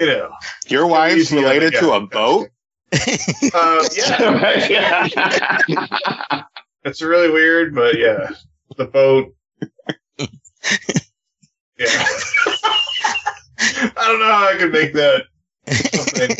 [0.00, 0.32] you know.
[0.68, 2.48] Your wife's easy related to a boat?
[2.90, 5.06] Uh, yeah,
[6.84, 8.30] it's really weird, but yeah.
[8.78, 9.34] The boat.
[11.78, 12.04] Yeah.
[13.58, 15.24] I don't know how I could make that
[15.92, 16.34] something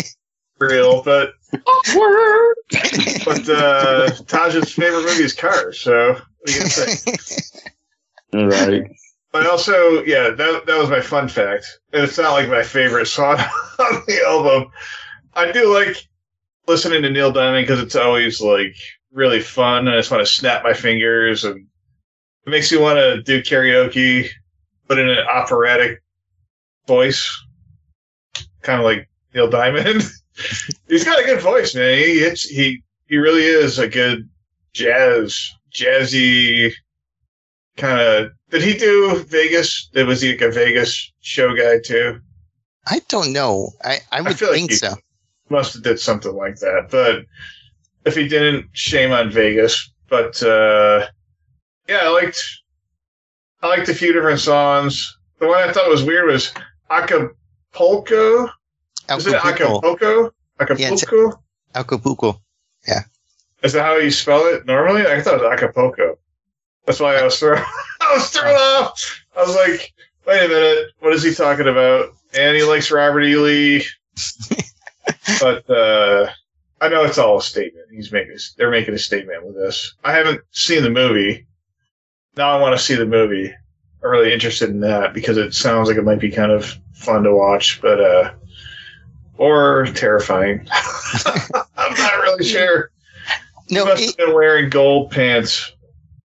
[0.61, 7.61] real, but but uh, Taj's favorite movie is Cars, so what are you gonna say?
[8.33, 8.91] right.
[9.33, 11.67] But also, yeah, that that was my fun fact.
[11.93, 13.39] And it's not like my favorite song
[13.79, 14.71] on the album.
[15.35, 15.97] I do like
[16.67, 18.75] listening to Neil Diamond because it's always like
[19.13, 21.67] really fun, and I just want to snap my fingers, and
[22.47, 24.29] it makes you want to do karaoke,
[24.87, 26.03] but in an operatic
[26.87, 27.45] voice,
[28.63, 30.03] kind of like Neil Diamond.
[30.89, 31.99] He's got a good voice, man.
[31.99, 34.29] He hits, he he really is a good
[34.73, 36.73] jazz, jazzy
[37.77, 38.31] kind of.
[38.51, 39.91] Did he do Vegas?
[39.93, 42.21] Did was he like a Vegas show guy too?
[42.87, 43.73] I don't know.
[43.85, 44.95] I, I would feel like think he- so.
[45.51, 46.89] Must have did something like that.
[46.91, 47.25] But
[48.05, 49.91] if he didn't, shame on Vegas.
[50.09, 51.07] But uh,
[51.89, 52.43] yeah, I liked
[53.63, 55.17] I liked a few different songs.
[55.41, 56.53] The one I thought was weird was
[56.91, 58.51] Acapulco.
[59.11, 60.33] Is it Acapulco.
[60.61, 60.79] Acapulco?
[60.79, 61.43] Yeah, Acapulco?
[61.75, 62.43] Acapulco.
[63.63, 65.03] Is that how you spell it normally?
[65.03, 66.19] I thought it was Acapulco.
[66.87, 67.59] That's why I was thrown.
[68.01, 69.25] I was thrown off.
[69.37, 69.93] I was like,
[70.27, 72.11] wait a minute, what is he talking about?
[72.35, 73.37] And he likes Robert E.
[73.37, 73.85] Lee.
[75.41, 76.31] but uh,
[76.81, 77.87] I know it's all a statement.
[77.91, 78.39] He's making.
[78.57, 79.95] They're making a statement with this.
[80.05, 81.47] I haven't seen the movie.
[82.37, 83.53] Now I want to see the movie.
[84.03, 87.25] I'm really interested in that because it sounds like it might be kind of fun
[87.25, 88.33] to watch, but uh,
[89.39, 90.69] or terrifying.
[91.25, 92.91] I'm not really sure.
[93.71, 95.73] No, he must it- have been wearing gold pants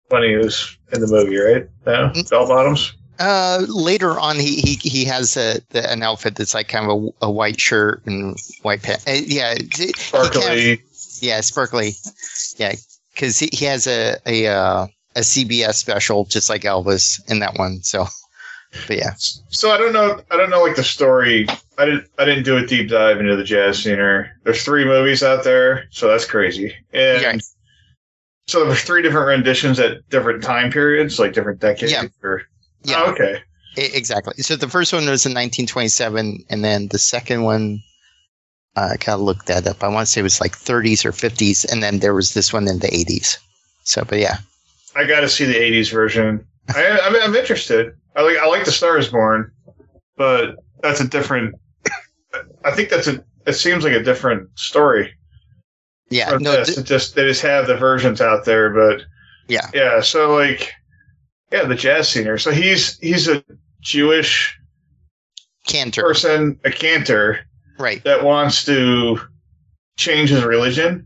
[0.09, 1.67] when he was in the movie, right?
[1.85, 2.29] No, Mm.
[2.29, 2.93] bell bottoms.
[3.19, 7.03] Uh, later on, he he he has a the, an outfit that's like kind of
[7.21, 9.05] a, a white shirt and white pants.
[9.07, 10.81] Uh, yeah, he kind of- Sparkly.
[11.19, 11.91] yeah, sparkly.
[12.57, 12.75] Yeah,
[13.13, 14.87] because he, he has a a uh,
[15.17, 17.81] a CBS special just like Elvis in that one.
[17.83, 18.05] So,
[18.87, 20.21] but yeah, So I don't know.
[20.31, 21.47] I don't know like the story.
[21.77, 22.07] I didn't.
[22.19, 24.29] I didn't do a deep dive into the jazz scener.
[24.43, 26.75] There's three movies out there, so that's crazy.
[26.93, 27.37] And Yeah.
[28.47, 31.91] so there's three different renditions at different time periods, like different decades.
[31.91, 32.05] Yeah.
[32.23, 32.43] Or,
[32.83, 33.41] yeah, Oh, okay.
[33.77, 34.33] e- exactly.
[34.43, 37.81] So the first one was in 1927, and then the second one.
[38.75, 39.83] uh, I gotta look that up.
[39.83, 42.53] I want to say it was like 30s or 50s, and then there was this
[42.53, 43.37] one in the 80s.
[43.83, 44.37] So, but yeah,
[44.95, 46.45] I got to see the '80s version.
[46.75, 47.93] I, I'm, I'm interested.
[48.15, 48.37] I like.
[48.37, 49.51] I like the Star is Born,
[50.17, 51.55] but that's a different.
[52.63, 53.23] I think that's a.
[53.45, 55.13] It seems like a different story.
[56.09, 56.75] yeah, no, this.
[56.75, 59.01] th- just they just have the versions out there, but
[59.47, 59.69] Yeah.
[59.73, 60.01] yeah.
[60.01, 60.71] So like,
[61.51, 62.37] yeah, the jazz singer.
[62.37, 63.43] So he's he's a
[63.81, 64.57] Jewish
[65.67, 67.39] Cantor, person, a cantor
[67.77, 68.03] right?
[68.03, 69.19] that wants to
[69.97, 71.05] change his religion.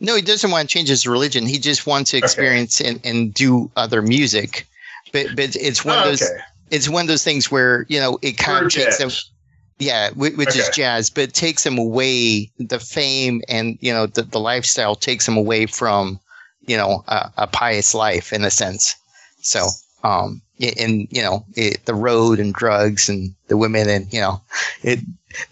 [0.00, 1.46] No, he doesn't want to change his religion.
[1.46, 4.66] He just wants to experience and, and do other music.
[5.14, 6.40] But but it's one of Oh, those okay,
[6.70, 9.30] it's one of those things where you know it kind For of takes jazz.
[9.78, 14.06] yeah whi- which is jazz but it takes him away the fame and you know
[14.06, 16.18] the, the lifestyle takes him away from
[16.66, 18.94] you know a, a pious life in a sense.
[19.40, 19.68] So
[20.02, 24.40] um and you know it, the road and drugs and the women and you know
[24.82, 24.98] it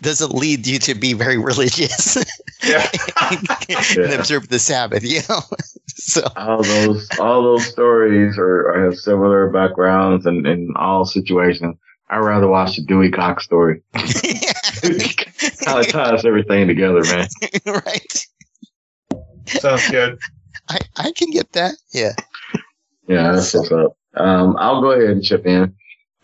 [0.01, 2.17] doesn't lead you to be very religious
[2.65, 2.89] Yeah.
[3.99, 5.41] and observe the sabbath you know
[5.89, 11.77] so all those all those stories are, are have similar backgrounds and in all situations.
[12.11, 13.83] I'd rather watch the Dewey Cox story.
[13.95, 17.27] How it ties everything together, man.
[17.67, 18.27] right.
[19.47, 20.19] Sounds good.
[20.69, 21.75] I, I can get that.
[21.95, 22.13] Yeah.
[23.09, 23.97] Yeah, that's what's up.
[24.15, 25.75] Um, I'll go ahead and chip in.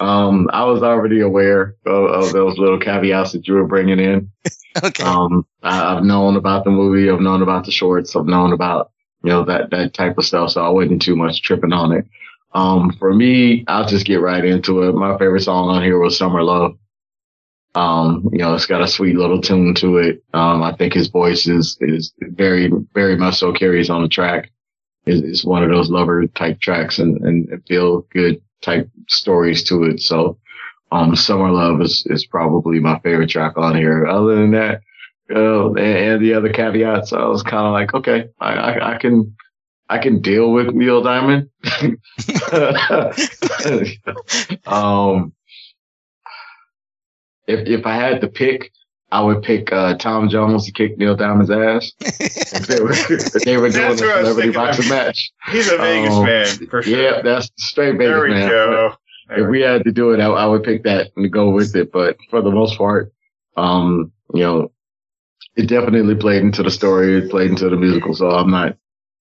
[0.01, 4.31] Um, I was already aware of, of those little caveats that you were bringing in.
[4.85, 5.03] Okay.
[5.03, 7.11] Um, I, I've known about the movie.
[7.11, 8.15] I've known about the shorts.
[8.15, 8.93] I've known about,
[9.25, 10.51] you know, that, that type of stuff.
[10.51, 12.07] So I wasn't too much tripping on it.
[12.53, 14.95] Um, for me, I'll just get right into it.
[14.95, 16.79] My favorite song on here was Summer Love.
[17.75, 20.23] Um, you know, it's got a sweet little tune to it.
[20.33, 24.53] Um, I think his voice is, is very, very much so carries on the track.
[25.07, 29.85] It's, it's one of those lover type tracks and, and feel good type stories to
[29.85, 30.01] it.
[30.01, 30.39] So,
[30.91, 34.07] um, Summer Love is, is probably my favorite track on here.
[34.07, 34.81] Other than that,
[35.35, 38.99] uh, and, and the other caveats, I was kind of like, okay, I, I, I
[38.99, 39.37] can,
[39.89, 41.51] I can deal with Neil Diamond.
[44.67, 45.33] um,
[47.47, 48.71] if if I had to pick,
[49.11, 51.93] I would pick uh, Tom Jones to kick Neil Diamond's ass.
[52.01, 52.93] if they were,
[53.45, 55.31] they were doing a That's what I was celebrity boxing match.
[55.51, 57.03] He's a Vegas Um, man for sure.
[57.03, 58.49] Yeah, that's straight Vegas, there we man.
[58.49, 58.95] go.
[59.31, 61.91] If we had to do it, I, I would pick that and go with it.
[61.93, 63.13] But for the most part,
[63.57, 64.73] um, you know,
[65.57, 67.19] it definitely played into the story.
[67.19, 68.15] It played into the musical.
[68.15, 68.77] So I'm not,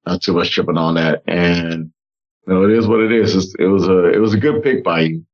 [0.04, 1.22] not too much tripping on that.
[1.26, 1.92] And,
[2.46, 3.34] you know, it is what it is.
[3.34, 5.24] It's, it was a, it was a good pick by you.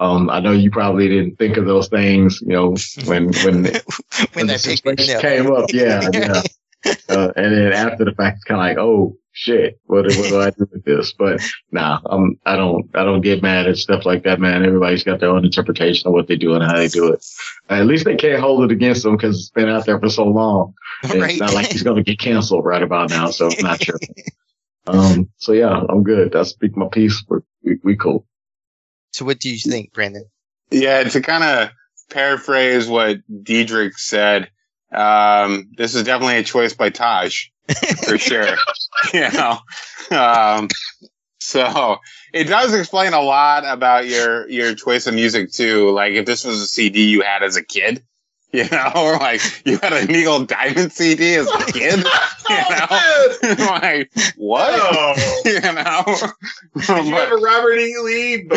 [0.00, 2.74] Um, I know you probably didn't think of those things, you know,
[3.04, 3.64] when, when,
[4.32, 5.72] when the that situation came up.
[5.72, 6.08] Yeah.
[6.12, 6.42] Yeah.
[7.08, 10.40] Uh, and then after the fact, it's kind of like, oh shit, what, what do
[10.40, 11.12] I do with this?
[11.12, 11.40] But
[11.70, 14.64] nah, I'm, I don't, I don't get mad at stuff like that, man.
[14.64, 17.24] Everybody's got their own interpretation of what they do and how they do it.
[17.68, 20.24] at least they can't hold it against them because it's been out there for so
[20.24, 20.74] long.
[21.04, 21.30] Right.
[21.30, 23.30] It's not like he's going to get canceled right about now.
[23.30, 23.98] So I'm not sure.
[24.86, 26.32] Um, so yeah, I'm good.
[26.32, 27.24] That's speak my piece.
[27.28, 28.26] We're, we, we cool.
[29.12, 30.24] So what do you think, Brandon?
[30.70, 31.70] Yeah, to kind of
[32.10, 34.50] paraphrase what Diedrich said,
[34.92, 37.46] um, this is definitely a choice by Taj
[38.04, 38.56] for sure.
[39.14, 39.58] you know,
[40.10, 40.68] um,
[41.38, 41.98] so
[42.32, 45.90] it does explain a lot about your your choice of music too.
[45.90, 48.02] Like if this was a CD you had as a kid,
[48.64, 51.98] you know, or like you had a Neil Diamond CD as a kid,
[52.50, 56.04] you know, like what, Oh, you know.
[56.76, 57.96] did you have a Robert E.
[58.02, 58.48] Lee?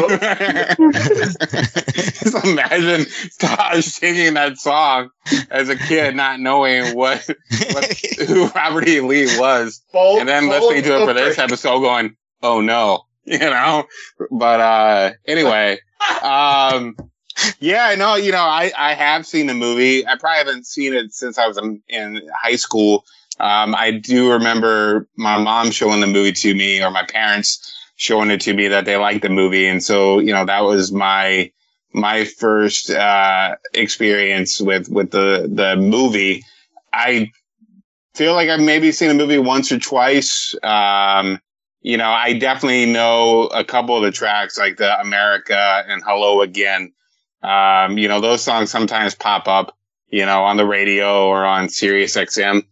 [1.06, 3.06] Just imagine
[3.40, 5.10] Taj singing that song
[5.50, 7.26] as a kid, not knowing what,
[7.72, 9.02] what who Robert E.
[9.02, 13.40] Lee was, Bolt- and then listening to it for this episode, going, "Oh no," you
[13.40, 13.86] know.
[14.32, 15.80] But uh, anyway,
[16.22, 16.96] um,
[17.60, 18.16] yeah, I know.
[18.16, 20.06] You know, I I have seen the movie.
[20.06, 23.06] I probably haven't seen it since I was in, in high school.
[23.40, 28.32] Um, I do remember my mom showing the movie to me, or my parents showing
[28.32, 31.52] it to me that they liked the movie, and so you know that was my
[31.94, 36.44] my first uh, experience with with the the movie.
[36.94, 37.32] I
[38.16, 40.56] feel like I've maybe seen a movie once or twice.
[40.64, 41.40] Um,
[41.82, 46.42] you know, I definitely know a couple of the tracks, like the America and Hello
[46.42, 46.92] Again.
[47.46, 49.78] Um, you know, those songs sometimes pop up,
[50.10, 52.64] you know, on the radio or on Sirius XM.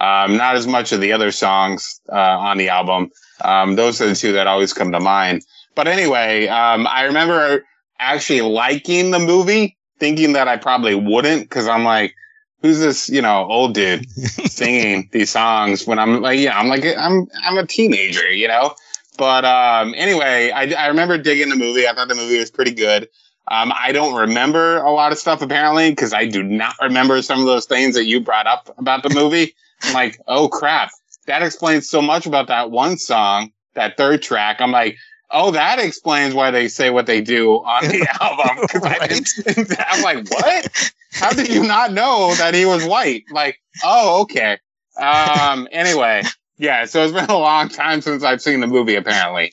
[0.00, 3.10] Um, not as much of the other songs uh, on the album.
[3.42, 5.42] Um, those are the two that always come to mind.
[5.74, 7.64] But anyway, um, I remember
[7.98, 12.14] actually liking the movie, thinking that I probably wouldn't, because I'm like,
[12.62, 14.10] who's this, you know, old dude
[14.50, 18.74] singing these songs when I'm like, yeah, I'm like, I'm, I'm a teenager, you know?
[19.18, 21.86] But, um, anyway, I, I remember digging the movie.
[21.86, 23.08] I thought the movie was pretty good.
[23.52, 27.38] Um, I don't remember a lot of stuff apparently because I do not remember some
[27.40, 29.54] of those things that you brought up about the movie.
[29.82, 30.90] I'm like, oh crap,
[31.26, 34.60] that explains so much about that one song, that third track.
[34.60, 34.96] I'm like,
[35.30, 38.66] oh, that explains why they say what they do on the album.
[38.84, 40.92] I didn't- I'm like, what?
[41.12, 43.24] How did you not know that he was white?
[43.30, 44.58] Like, oh, okay.
[44.98, 46.22] Um, anyway,
[46.56, 49.52] yeah, so it's been a long time since I've seen the movie, apparently.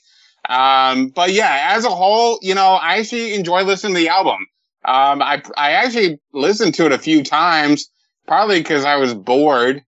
[0.49, 4.47] Um, but yeah, as a whole, you know, I actually enjoy listening to the album.
[4.83, 7.89] Um, I, I actually listened to it a few times,
[8.27, 9.83] probably because I was bored.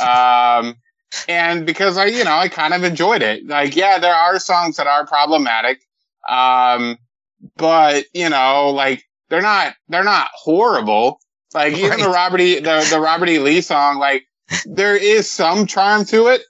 [0.00, 0.76] Um,
[1.28, 3.46] and because I, you know, I kind of enjoyed it.
[3.46, 5.80] Like, yeah, there are songs that are problematic.
[6.28, 6.96] Um,
[7.56, 11.20] but you know, like they're not, they're not horrible.
[11.52, 13.38] Like even the Robert E, the, the Robert E.
[13.38, 14.24] Lee song, like
[14.64, 16.42] there is some charm to it,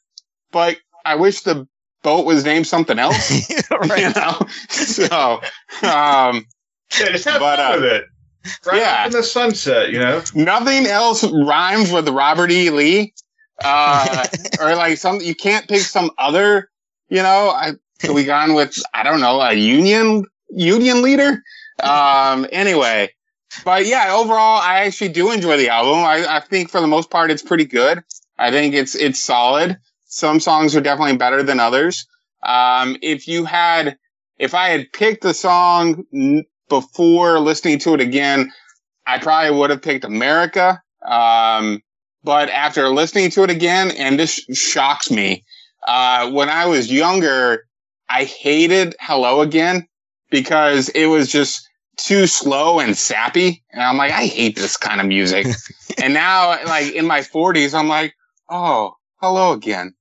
[0.51, 1.67] but I wish the
[2.05, 3.51] boat was named something else.
[3.51, 4.15] You right.
[4.15, 4.39] know,
[4.69, 5.41] so,
[5.83, 6.47] um,
[7.01, 8.05] Yeah, just have But, fun uh, with it.
[8.67, 9.07] Right yeah.
[9.07, 10.23] in the sunset, you know.
[10.35, 12.71] nothing else rhymes with Robert E.
[12.71, 13.15] Lee.
[13.65, 14.25] Uh,
[14.61, 16.71] or like some, you can't pick some other,
[17.09, 21.43] you know, I, so we gone with, I don't know, a union, union leader.
[21.83, 23.11] Um, anyway,
[23.65, 26.05] but yeah, overall, I actually do enjoy the album.
[26.05, 28.03] I, I think for the most part, it's pretty good.
[28.39, 29.79] I think it's it's solid.
[30.15, 32.07] Some songs are definitely better than others.
[32.45, 33.99] Um, if you had,
[34.39, 38.53] if I had picked the song n- before listening to it again,
[39.09, 40.81] I probably would have picked America.
[41.05, 41.83] Um,
[42.23, 45.43] but after listening to it again, and this shocks me,
[45.89, 47.67] uh, when I was younger,
[48.09, 49.89] I hated Hello Again
[50.31, 53.65] because it was just too slow and sappy.
[53.73, 55.49] And I'm like, I hate this kind of music.
[56.01, 58.15] and now, like in my 40s, I'm like,
[58.49, 59.93] oh, hello again.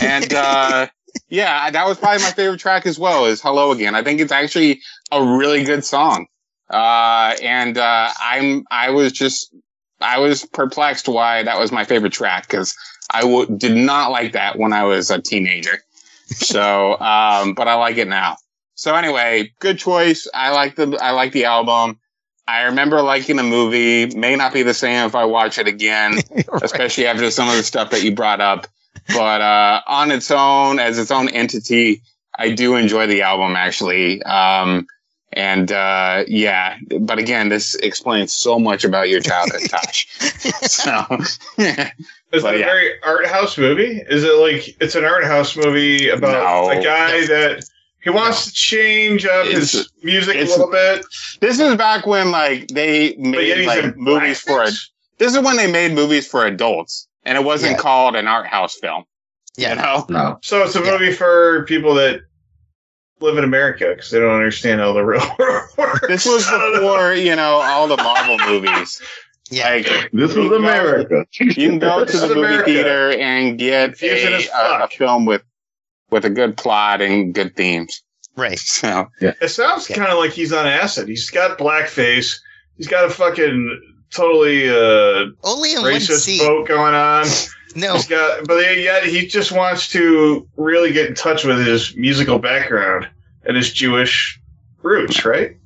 [0.00, 0.86] And uh,
[1.28, 3.26] yeah, that was probably my favorite track as well.
[3.26, 3.94] Is Hello Again.
[3.94, 4.80] I think it's actually
[5.12, 6.26] a really good song.
[6.70, 9.54] Uh, and uh, I'm I was just
[10.00, 12.74] I was perplexed why that was my favorite track because
[13.10, 15.78] I w- did not like that when I was a teenager.
[16.26, 18.36] So, um, but I like it now.
[18.74, 20.26] So anyway, good choice.
[20.34, 21.98] I like the I like the album.
[22.48, 24.06] I remember liking the movie.
[24.16, 26.62] May not be the same if I watch it again, Right.
[26.62, 28.66] especially after some of the stuff that you brought up.
[29.08, 32.02] But uh, on its own, as its own entity,
[32.38, 34.22] I do enjoy the album actually.
[34.22, 34.86] Um,
[35.32, 40.04] and uh, yeah, but again, this explains so much about your childhood, Taj.
[40.62, 41.04] so
[42.32, 42.66] Is But it a yeah.
[42.66, 44.02] very art house movie?
[44.08, 46.70] Is it like it's an art house movie about No.
[46.78, 47.64] a guy that
[48.02, 51.04] he wants to change up his music a little bit?
[51.40, 54.68] this is back when like they made like in movies for a,
[55.18, 57.78] this is when they made movies for adults and it wasn't Yeah.
[57.78, 59.04] called an art house film.
[59.56, 59.70] Yeah.
[59.70, 60.06] You know?
[60.08, 60.38] No.
[60.42, 60.90] So it's a Yeah.
[60.92, 62.20] movie for people that
[63.20, 66.08] live in America because they don't understand how the real world works.
[66.08, 66.72] This was I know.
[66.80, 69.00] before, you know, all the Marvel movies.
[69.50, 69.70] Yeah.
[69.70, 71.26] Like This was can go- America.
[71.38, 72.64] you can go to the movie America.
[72.64, 75.42] theater and get a, a, a film with
[76.10, 78.02] with a good plot and good themes.
[78.36, 78.58] Right.
[78.64, 79.96] So It sounds Yeah.
[79.96, 81.08] kind of like he's on acid.
[81.08, 82.36] He's got blackface.
[82.76, 86.40] He's got a fucking totally uh, Only in one racist scene.
[86.40, 87.26] vote going on.
[87.76, 87.94] No.
[87.94, 92.38] He's got, but yet he just wants to really get in touch with his musical
[92.38, 93.08] background
[93.44, 94.40] and his Jewish
[94.82, 95.56] roots, right?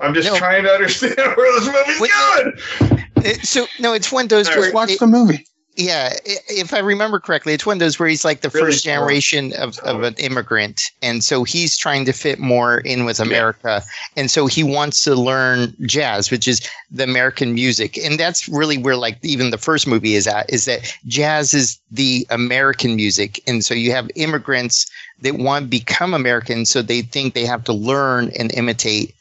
[0.00, 0.36] I'm just No.
[0.38, 3.04] trying to understand where this movie's Wait, going.
[3.22, 5.46] It- so no, it's one of those All where watch it- the movie.
[5.76, 8.84] Yeah, if I remember correctly, it's one of those where he's like the Really first
[8.84, 13.82] generation of, of an immigrant, and so he's trying to fit more in with America,
[14.16, 18.78] and so he wants to learn jazz, which is the American music, and that's really
[18.78, 23.42] where like even the first movie is at, is that jazz is the American music,
[23.46, 24.86] and so you have immigrants
[25.20, 29.14] that want to become American, so they think they have to learn and imitate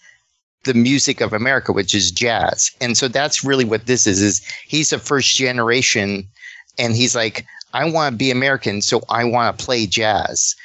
[0.64, 2.72] the music of America, which is jazz.
[2.82, 6.28] And so that's really what this is, is he's a first generation
[6.78, 10.56] and he's like, I want to be American, so I want to play jazz.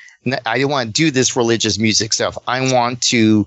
[0.47, 2.37] I don't want to do this religious music stuff.
[2.47, 3.47] I want to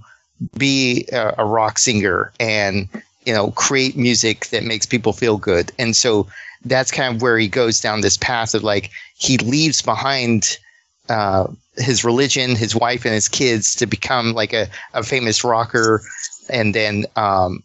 [0.57, 2.89] be a, a rock singer and
[3.25, 5.71] you know create music that makes people feel good.
[5.77, 6.27] And so
[6.65, 10.57] that's kind of where he goes down this path of like he leaves behind
[11.09, 11.47] uh,
[11.77, 16.01] his religion, his wife, and his kids to become like a, a famous rocker.
[16.49, 17.63] And then um,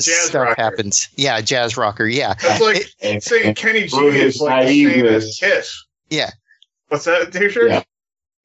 [0.00, 0.60] Jazz stuff rocker.
[0.62, 1.08] happens.
[1.16, 2.06] Yeah, jazz rocker.
[2.06, 2.34] Yeah.
[2.40, 5.84] That's like And- saying and Kenny G is like the same as Kiss.
[6.10, 6.30] Yeah.
[6.88, 7.68] What's that, T-shirt?
[7.70, 7.82] Yeah.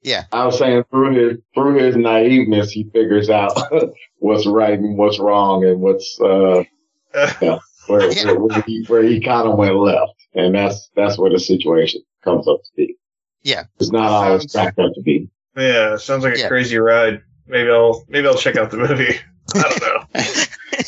[0.01, 0.23] yeah.
[0.31, 3.51] I was saying through his through his naiveness, he figures out
[4.19, 6.63] what's right and what's wrong and what's uh
[7.13, 8.25] Uh, where Yeah.
[8.25, 12.01] where, where he where he kind of went left, and that's that's where the situation
[12.23, 12.95] comes up to be.
[13.43, 13.65] Yeah.
[13.79, 15.29] it's not always Sounds- cracked up to be.
[15.55, 16.47] yeah, sounds like a Yeah.
[16.47, 17.21] crazy ride.
[17.45, 19.19] Maybe I'll maybe I'll check out the movie.
[19.55, 20.42] I don't know.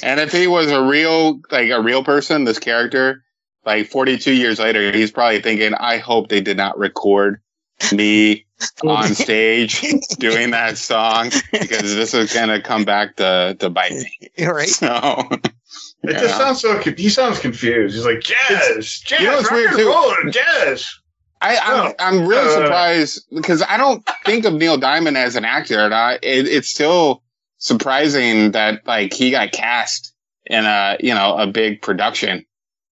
[0.06, 3.24] And if he was a real, like a real person, this character,
[3.66, 7.42] like 42 years later, he's probably thinking, I hope they did not record
[7.92, 8.46] me
[8.84, 9.82] on stage
[10.20, 14.30] doing that song because this is going to come back to, to bite me.
[14.46, 14.70] right.
[14.70, 15.28] So,
[16.04, 16.20] It Yeah.
[16.22, 16.78] just sounds so.
[16.80, 17.96] He sounds confused.
[17.96, 19.88] He's like jazz, jazz, You know what's rock weird, and too?
[19.88, 20.88] roll, jazz.
[21.42, 21.94] I, I'm, No.
[22.00, 22.66] I'm really No, no, no.
[22.66, 25.80] surprised because I don't think of Neil Diamond as an actor.
[25.80, 27.24] And I, it, it's still
[27.58, 30.14] surprising that like he got cast
[30.46, 32.46] in a, you know, a big production.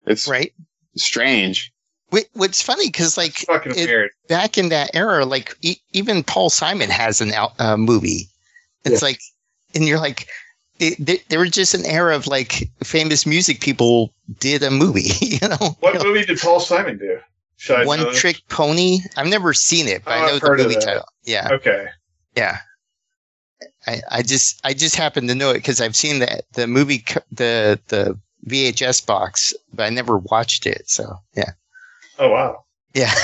[0.05, 0.53] It's Right.
[0.95, 1.71] strange.
[2.13, 4.11] Wh- What's funny because like fucking it- weird.
[4.27, 8.27] back in that era, like e- even Paul Simon has an out, uh, movie.
[8.85, 9.19] It's like,
[9.75, 10.27] and you're like,
[10.79, 15.09] it, there, there was just an era of like famous music people did a movie.
[15.21, 17.19] You know, What You know, movie did Paul Simon do?
[17.57, 18.19] Should One this?
[18.19, 18.99] Trick Pony.
[19.17, 21.05] I've never seen it, but Oh, I know I've the movie title.
[21.23, 21.87] Yeah, Okay.
[22.35, 22.59] yeah.
[23.87, 27.03] I, I just I just happen to know it because I've seen the the movie
[27.31, 30.89] the the VHS box, but I never watched it.
[30.89, 31.51] So yeah,
[32.19, 32.65] Oh wow.
[32.93, 33.13] yeah.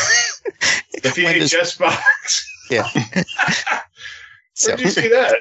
[1.02, 2.48] The When does- VHS box.
[2.70, 2.88] Yeah.
[4.56, 5.38] So Where'd you see that?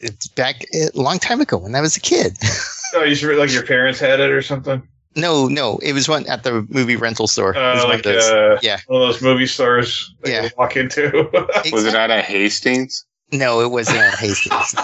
[0.00, 2.36] it's back a long time ago when I was a kid.
[2.94, 4.86] Oh, you should like your parents had it or something.
[5.16, 7.56] No, no, it was one at the movie rental store.
[7.56, 8.24] Uh, one like of those.
[8.24, 8.78] uh, yeah.
[8.86, 10.42] one of those movie stores that Yeah.
[10.44, 11.28] you walk into.
[11.72, 13.04] Was it out of Hastings?
[13.32, 14.74] No, it wasn't at Hastings.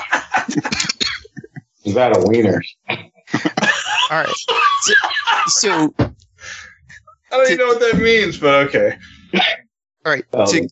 [1.85, 2.61] Is that a wiener?
[2.89, 2.99] All
[4.11, 4.29] right.
[4.83, 4.95] So,
[5.49, 6.11] so I
[7.31, 8.97] don't even know what that means, but okay.
[10.07, 10.25] all right.
[10.33, 10.69] To,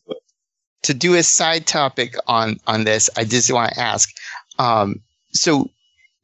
[0.85, 4.09] to do a side topic on on this, I just want to ask.
[4.59, 5.01] Um,
[5.33, 5.69] so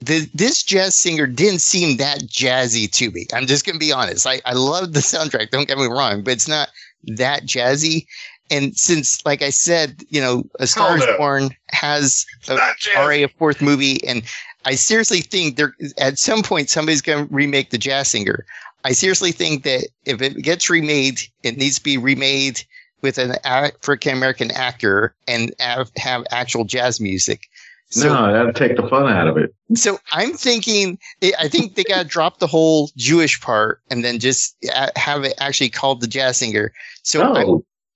[0.04, 3.26] the, this jazz singer didn't seem that jazzy to me.
[3.32, 4.26] I'm just gonna be honest.
[4.26, 5.50] I I love the soundtrack.
[5.50, 6.70] Don't get me wrong, but it's not
[7.16, 8.06] that jazzy.
[8.50, 11.06] And since, like I said, you know, A Star Is.
[11.16, 12.58] Born has a,
[12.96, 14.22] already a fourth movie, and
[14.64, 18.44] I seriously think there at some point somebody's going to remake the Jazz Singer.
[18.84, 22.62] I seriously think that if it gets remade, it needs to be remade
[23.00, 27.48] with an African American actor and have, have actual jazz music.
[27.94, 29.54] So, no, that'd take the fun out of it.
[29.74, 30.98] so I'm thinking,
[31.38, 35.24] I think they got to drop the whole Jewish part and then just uh, have
[35.24, 36.72] it actually called the Jazz Singer.
[37.02, 37.44] So I,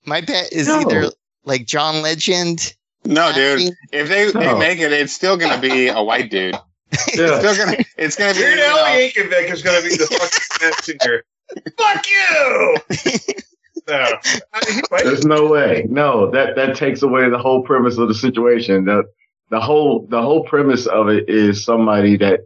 [0.04, 0.80] my bet is No.
[0.80, 1.10] either
[1.44, 2.74] like John Legend.
[3.06, 3.60] No, dude.
[3.60, 6.54] acting- If they, they make it, it's still gonna be a white dude.
[6.92, 7.78] It's still gonna.
[7.96, 8.40] It's gonna be.
[8.40, 11.24] Weird you Al know, Yankovic is going to be the fucking jazz singer.
[11.78, 12.76] Fuck you!
[13.88, 14.12] no.
[14.52, 15.86] I- he might- There's no way.
[15.88, 18.84] No, that that takes away the whole premise of the situation.
[18.84, 19.04] The
[19.50, 22.40] the whole the whole premise of it is somebody that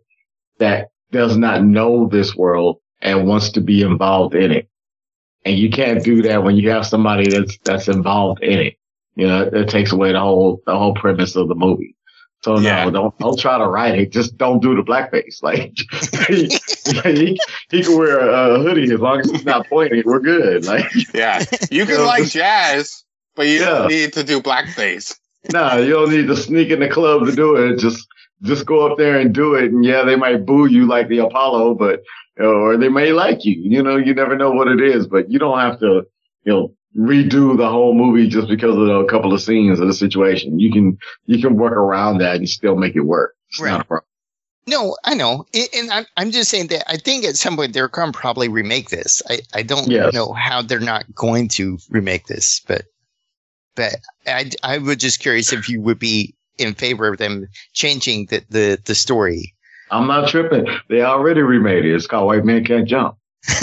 [0.59, 4.69] that does not know this world and wants to be involved in it.
[5.45, 8.77] And you can't do that when you have somebody that's that's involved in it.
[9.17, 11.97] You know, it takes away the whole the whole premise of the movie.
[12.43, 12.91] So no, Yeah.
[12.91, 14.13] don't don't try to write it.
[14.13, 15.43] Just don't do the blackface.
[15.43, 15.73] Like
[16.29, 16.49] he,
[17.03, 17.41] he,
[17.71, 20.03] he can wear a, hoodie as long as he's not pointing.
[20.05, 20.65] We're good.
[20.67, 20.85] Like
[21.15, 23.71] Yeah, you can You know, like just- jazz, but you Yeah.
[23.71, 25.17] don't need to do blackface.
[25.53, 27.79] Nah, you don't need to sneak in the club to do it.
[27.79, 28.07] Just
[28.43, 29.73] just go up there and do it.
[29.73, 32.03] And yeah, they might boo you like the Apollo, but
[32.39, 33.55] or they may like you.
[33.57, 36.07] You know, you never know what it is, but you don't have to,
[36.45, 39.95] you know, redo the whole movie just because of a couple of scenes of the
[39.95, 40.59] situation.
[40.59, 43.35] You can you can work around that and still make it work.
[43.51, 43.71] It's Right.
[43.71, 44.07] not a problem.
[44.67, 47.89] No, I know, and I'm I'm just saying that I think at some point they're
[47.89, 49.23] going to probably remake this.
[49.29, 50.13] I I don't Yes.
[50.13, 52.83] know how they're not going to remake this, but
[53.77, 53.95] but
[54.27, 58.43] I I was just curious if you would be in favor of them changing the
[58.51, 59.55] the, the story.
[59.91, 60.67] I'm not tripping.
[60.89, 61.95] They already remade it.
[61.95, 63.17] It's called White Man Can't Jump.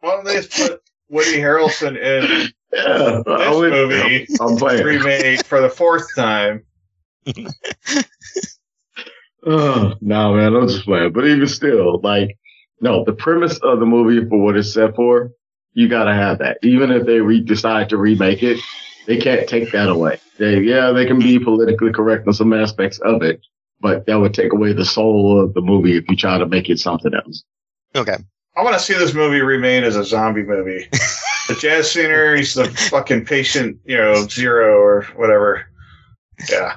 [0.00, 4.84] Why don't they put Woody Harrelson in Yeah, this would- movie I'm playing.
[4.84, 6.64] remade for the fourth time?
[9.46, 11.12] Oh, no, man, I'm just playing.
[11.12, 12.38] But even still, like,
[12.80, 15.30] no, the premise of the movie for what it's set for,
[15.72, 16.58] you gotta have that.
[16.62, 18.60] Even if they re- decide to remake it,
[19.06, 20.18] they can't take that away.
[20.38, 23.40] They, yeah, they can be politically correct on some aspects of it,
[23.80, 26.68] but that would take away the soul of the movie if you try to make
[26.70, 27.44] it something else.
[27.94, 28.16] Okay,
[28.56, 30.88] I want to see this movie remade as a zombie movie.
[31.48, 35.66] the jazz singer, he's the fucking patient, you know, zero or whatever.
[36.50, 36.76] Yeah.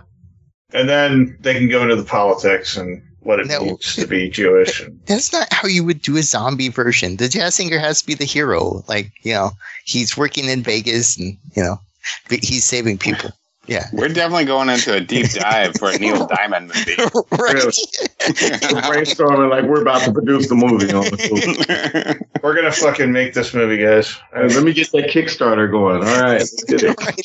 [0.74, 3.60] And then they can go into the politics and what it No.
[3.64, 4.82] means to be Jewish.
[5.06, 7.18] that's not how you would do a zombie version.
[7.18, 8.84] The jazz singer has to be the hero.
[8.88, 9.52] Like you know,
[9.86, 11.80] he's working in Vegas and you know,
[12.30, 13.32] he's saving people.
[13.70, 16.96] Yeah, We're definitely going into a deep dive for a Neil Diamond movie.
[17.32, 17.66] right.
[17.66, 22.26] We're brainstorming like we're about to produce the movie on the movie.
[22.42, 24.14] We're going to fucking make this movie, guys.
[24.34, 25.98] Hey, let me get that Kickstarter going.
[25.98, 26.40] All right.
[26.40, 26.98] let's get it.
[26.98, 27.22] right.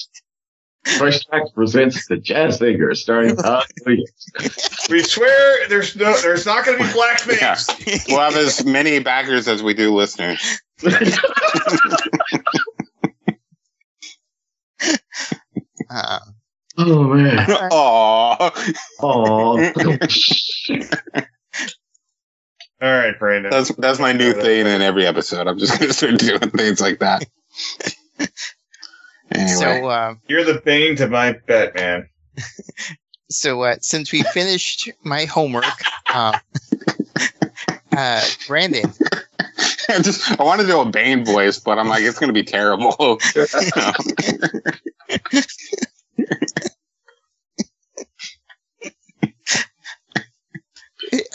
[0.85, 4.11] Fresh Tracks presents the Jazz Singer starring Todd Williams.
[4.91, 7.41] We swear there's no, there's not going to be blackface.
[7.87, 7.99] Yeah.
[8.09, 10.61] We'll have as many backers as we do listeners.
[15.89, 16.19] Uh,
[16.79, 17.47] oh man.
[17.47, 18.77] Aww.
[19.01, 19.71] Oh.
[22.83, 23.51] All right, Brandon.
[23.53, 25.47] That's that's my new thing in every episode.
[25.47, 27.25] I'm just gonna start doing things like that.
[29.35, 29.49] Anyway.
[29.49, 32.09] So, uh, You're the bane to my Batman.
[33.31, 35.65] so uh, since we finished my homework,
[36.15, 36.35] um,
[37.97, 38.93] uh, Brandon,
[39.89, 42.45] I just I want to do a Bane voice, but I'm like it's gonna be
[42.45, 42.95] terrible.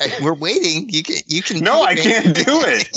[0.02, 0.90] uh, we're waiting.
[0.90, 1.60] You can, you can.
[1.60, 2.00] no, I it.
[2.00, 2.90] can't do it.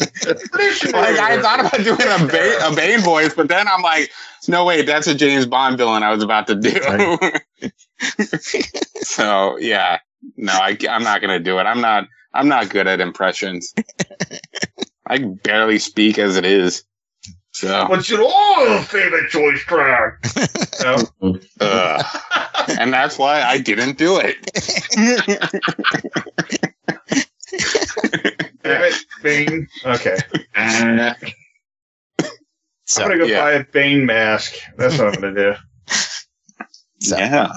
[0.93, 4.11] Like I thought about doing a Bane, a Bane voice, but then I'm like,
[4.51, 6.79] no wait, that's a James Bond villain I was about to do.
[9.03, 9.99] so yeah,
[10.37, 11.63] no, I, I'm not gonna do it.
[11.65, 12.07] I'm not.
[12.33, 13.75] I'm not good at impressions.
[15.07, 16.85] I barely speak as it is.
[17.53, 20.25] So, What's your all favorite choice track?
[20.83, 21.37] no?
[21.61, 22.03] uh,
[22.79, 24.37] and that's why I didn't do it.
[28.63, 29.69] Damn it, Bane.
[29.85, 30.17] Okay.
[30.57, 31.15] Uh,
[32.91, 33.41] So, I'm gonna go yeah.
[33.41, 34.53] buy a Bane mask.
[34.77, 35.55] That's what I'm gonna do.
[36.99, 37.53] so, yeah.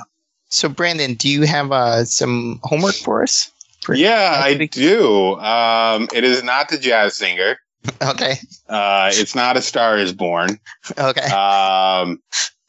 [0.47, 3.51] so Brandon, do you have uh, some homework for us?
[3.81, 5.33] For- Yeah, I Next do.
[5.37, 7.57] Um, it is not the jazz singer.
[8.01, 8.35] Okay.
[8.69, 10.59] Uh, it's not a Star is Born.
[10.99, 11.25] Okay.
[11.31, 12.21] Um,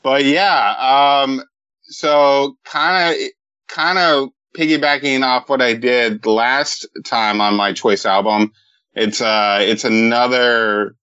[0.03, 1.43] but yeah, um,
[1.83, 3.29] so kind of,
[3.69, 8.53] kind of piggybacking off what I did last time on my choice album.
[8.95, 10.97] It's, uh, it's another,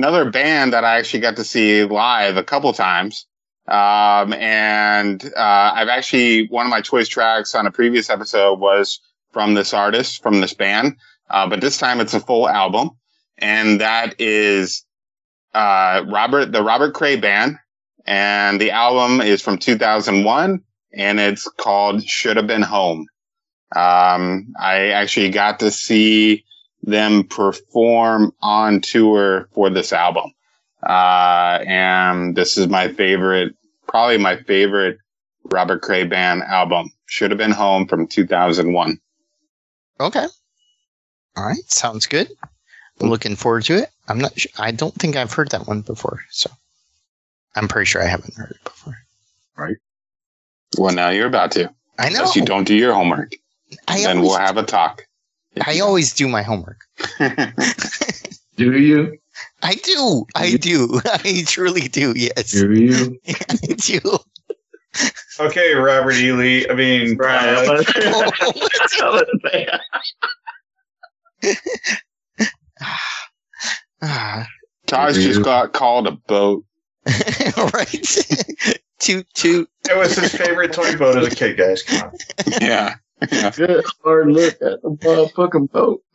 [0.00, 3.26] another band that I actually got to see live a couple times.
[3.68, 8.98] Um, and, uh, I've actually, one of my choice tracks on a previous episode was
[9.30, 10.96] from this artist, from this band.
[11.28, 12.92] Uh, but this time it's a full album.
[13.36, 14.86] And that is,
[15.52, 17.58] uh, Robert, the Robert Cray Band.
[18.06, 20.62] And the album is from 2001
[20.94, 23.06] and it's called Should Have Been Home.
[23.76, 26.44] Um, I actually got to see
[26.82, 30.32] them perform on tour for this album.
[30.82, 33.54] Uh, and this is my favorite,
[33.86, 34.98] probably my favorite
[35.44, 36.90] Robert Cray Band album.
[37.06, 38.98] Should Have Been Home from 2001.
[39.98, 40.26] Okay.
[41.36, 41.70] All right.
[41.70, 42.28] Sounds good.
[43.00, 43.90] I'm looking forward to it.
[44.08, 44.38] I'm not.
[44.38, 46.50] Sure, I don't think I've heard that one before, so
[47.56, 48.96] I'm pretty sure I haven't heard it before.
[49.56, 49.76] Right.
[50.78, 51.72] Well, now you're about to.
[51.98, 52.20] I know.
[52.20, 53.32] Unless you don't do your homework.
[53.88, 55.06] I then always, we'll have a talk.
[55.66, 56.80] I always do my homework.
[58.56, 59.16] do you?
[59.62, 60.26] I do.
[60.34, 61.00] I do.
[61.06, 62.12] I truly do.
[62.16, 63.18] Yes, Do you?
[63.28, 64.18] I do.
[65.38, 66.32] Okay, Robert E.
[66.32, 66.68] Lee.
[66.68, 67.56] I mean, Right.
[67.56, 67.84] I'm gonna-
[68.42, 69.68] I'm gonna say-
[74.02, 74.46] Ah,
[74.86, 76.64] Taj just got called a boat.
[77.06, 78.06] right.
[78.98, 79.68] toot toot.
[79.88, 81.82] it was his favorite toy boat as a kid, guys.
[81.82, 82.12] Come on.
[82.60, 82.94] Yeah.
[83.30, 83.50] Yeah.
[83.50, 86.02] Good hard look at the motherfucking boat.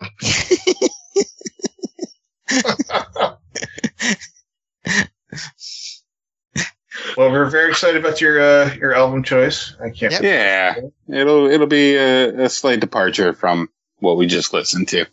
[7.18, 9.76] Well, we're very excited about your uh, your album choice.
[9.82, 10.14] I can't.
[10.14, 10.24] Yep.
[10.24, 10.76] Yeah.
[11.08, 13.70] It'll it'll be a, a slight departure from
[14.00, 15.06] what we just listened to.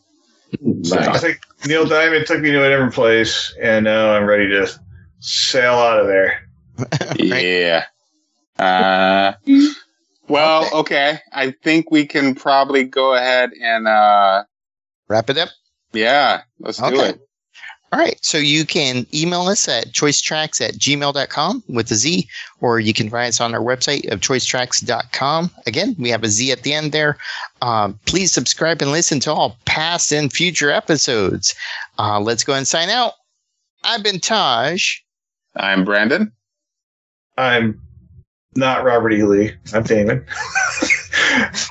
[0.93, 4.69] I think Neil Diamond took me to a different place, and now I'm ready to
[5.21, 6.49] sail out of there.
[7.19, 7.85] Yeah.
[8.59, 9.35] Uh,
[10.33, 11.19] well, okay.
[11.33, 14.45] I think we can probably go ahead and uh,
[15.09, 15.51] Wrap it up.
[15.93, 17.11] yeah, let's do Okay.
[17.11, 17.21] it.
[17.93, 18.19] All right.
[18.25, 22.27] So you can email us at choicetrackz at gmail.com with a Z,
[22.63, 25.51] or you can find us on our website of choicetrackz.com.
[25.67, 27.19] Again, we have a Z at the end there.
[27.61, 31.55] Um, please subscribe and listen to all past and future episodes.
[31.99, 33.13] Uh, let's go and sign out.
[33.85, 35.01] I've been Taj.
[35.55, 36.33] I'm Brandon.
[37.37, 37.79] I'm
[38.55, 39.23] not Robert E.
[39.23, 39.53] Lee.
[39.73, 40.25] I'm Damon.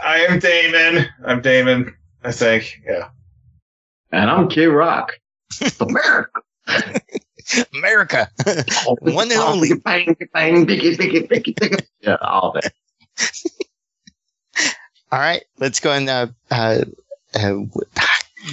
[0.03, 1.08] I am Damon.
[1.26, 1.95] I'm Damon.
[2.24, 2.82] I think.
[2.86, 3.10] Yeah.
[4.12, 5.20] And I'm Kid Rock.
[5.80, 6.41] America.
[7.74, 8.30] America.
[9.02, 9.74] One and only.
[9.74, 11.86] Bang, bang, biggie, biggie, biggie, biggie.
[12.02, 12.74] Yeah, all that.
[15.12, 15.44] All right.
[15.60, 16.84] Let's go and, uh, uh,
[17.36, 17.56] uh,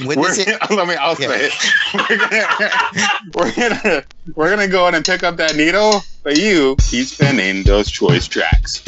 [0.04, 0.70] what We're, it?
[0.70, 0.94] let me.
[0.94, 1.28] I'll Yeah.
[1.28, 1.52] say it.
[2.08, 2.42] We're gonna,
[3.34, 4.04] we're gonna
[4.34, 8.26] we're gonna go in and pick up that needle, but you keep spinning those choice
[8.28, 8.82] tracks.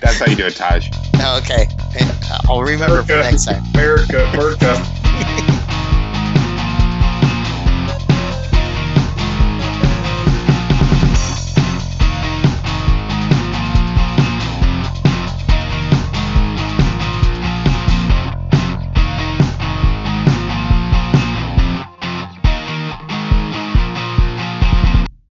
[0.00, 0.88] That's how you do it, Taj.
[1.14, 1.66] Okay.
[2.00, 3.62] Uh, I'll remember for next time.
[3.74, 4.26] America.
[4.32, 5.48] America.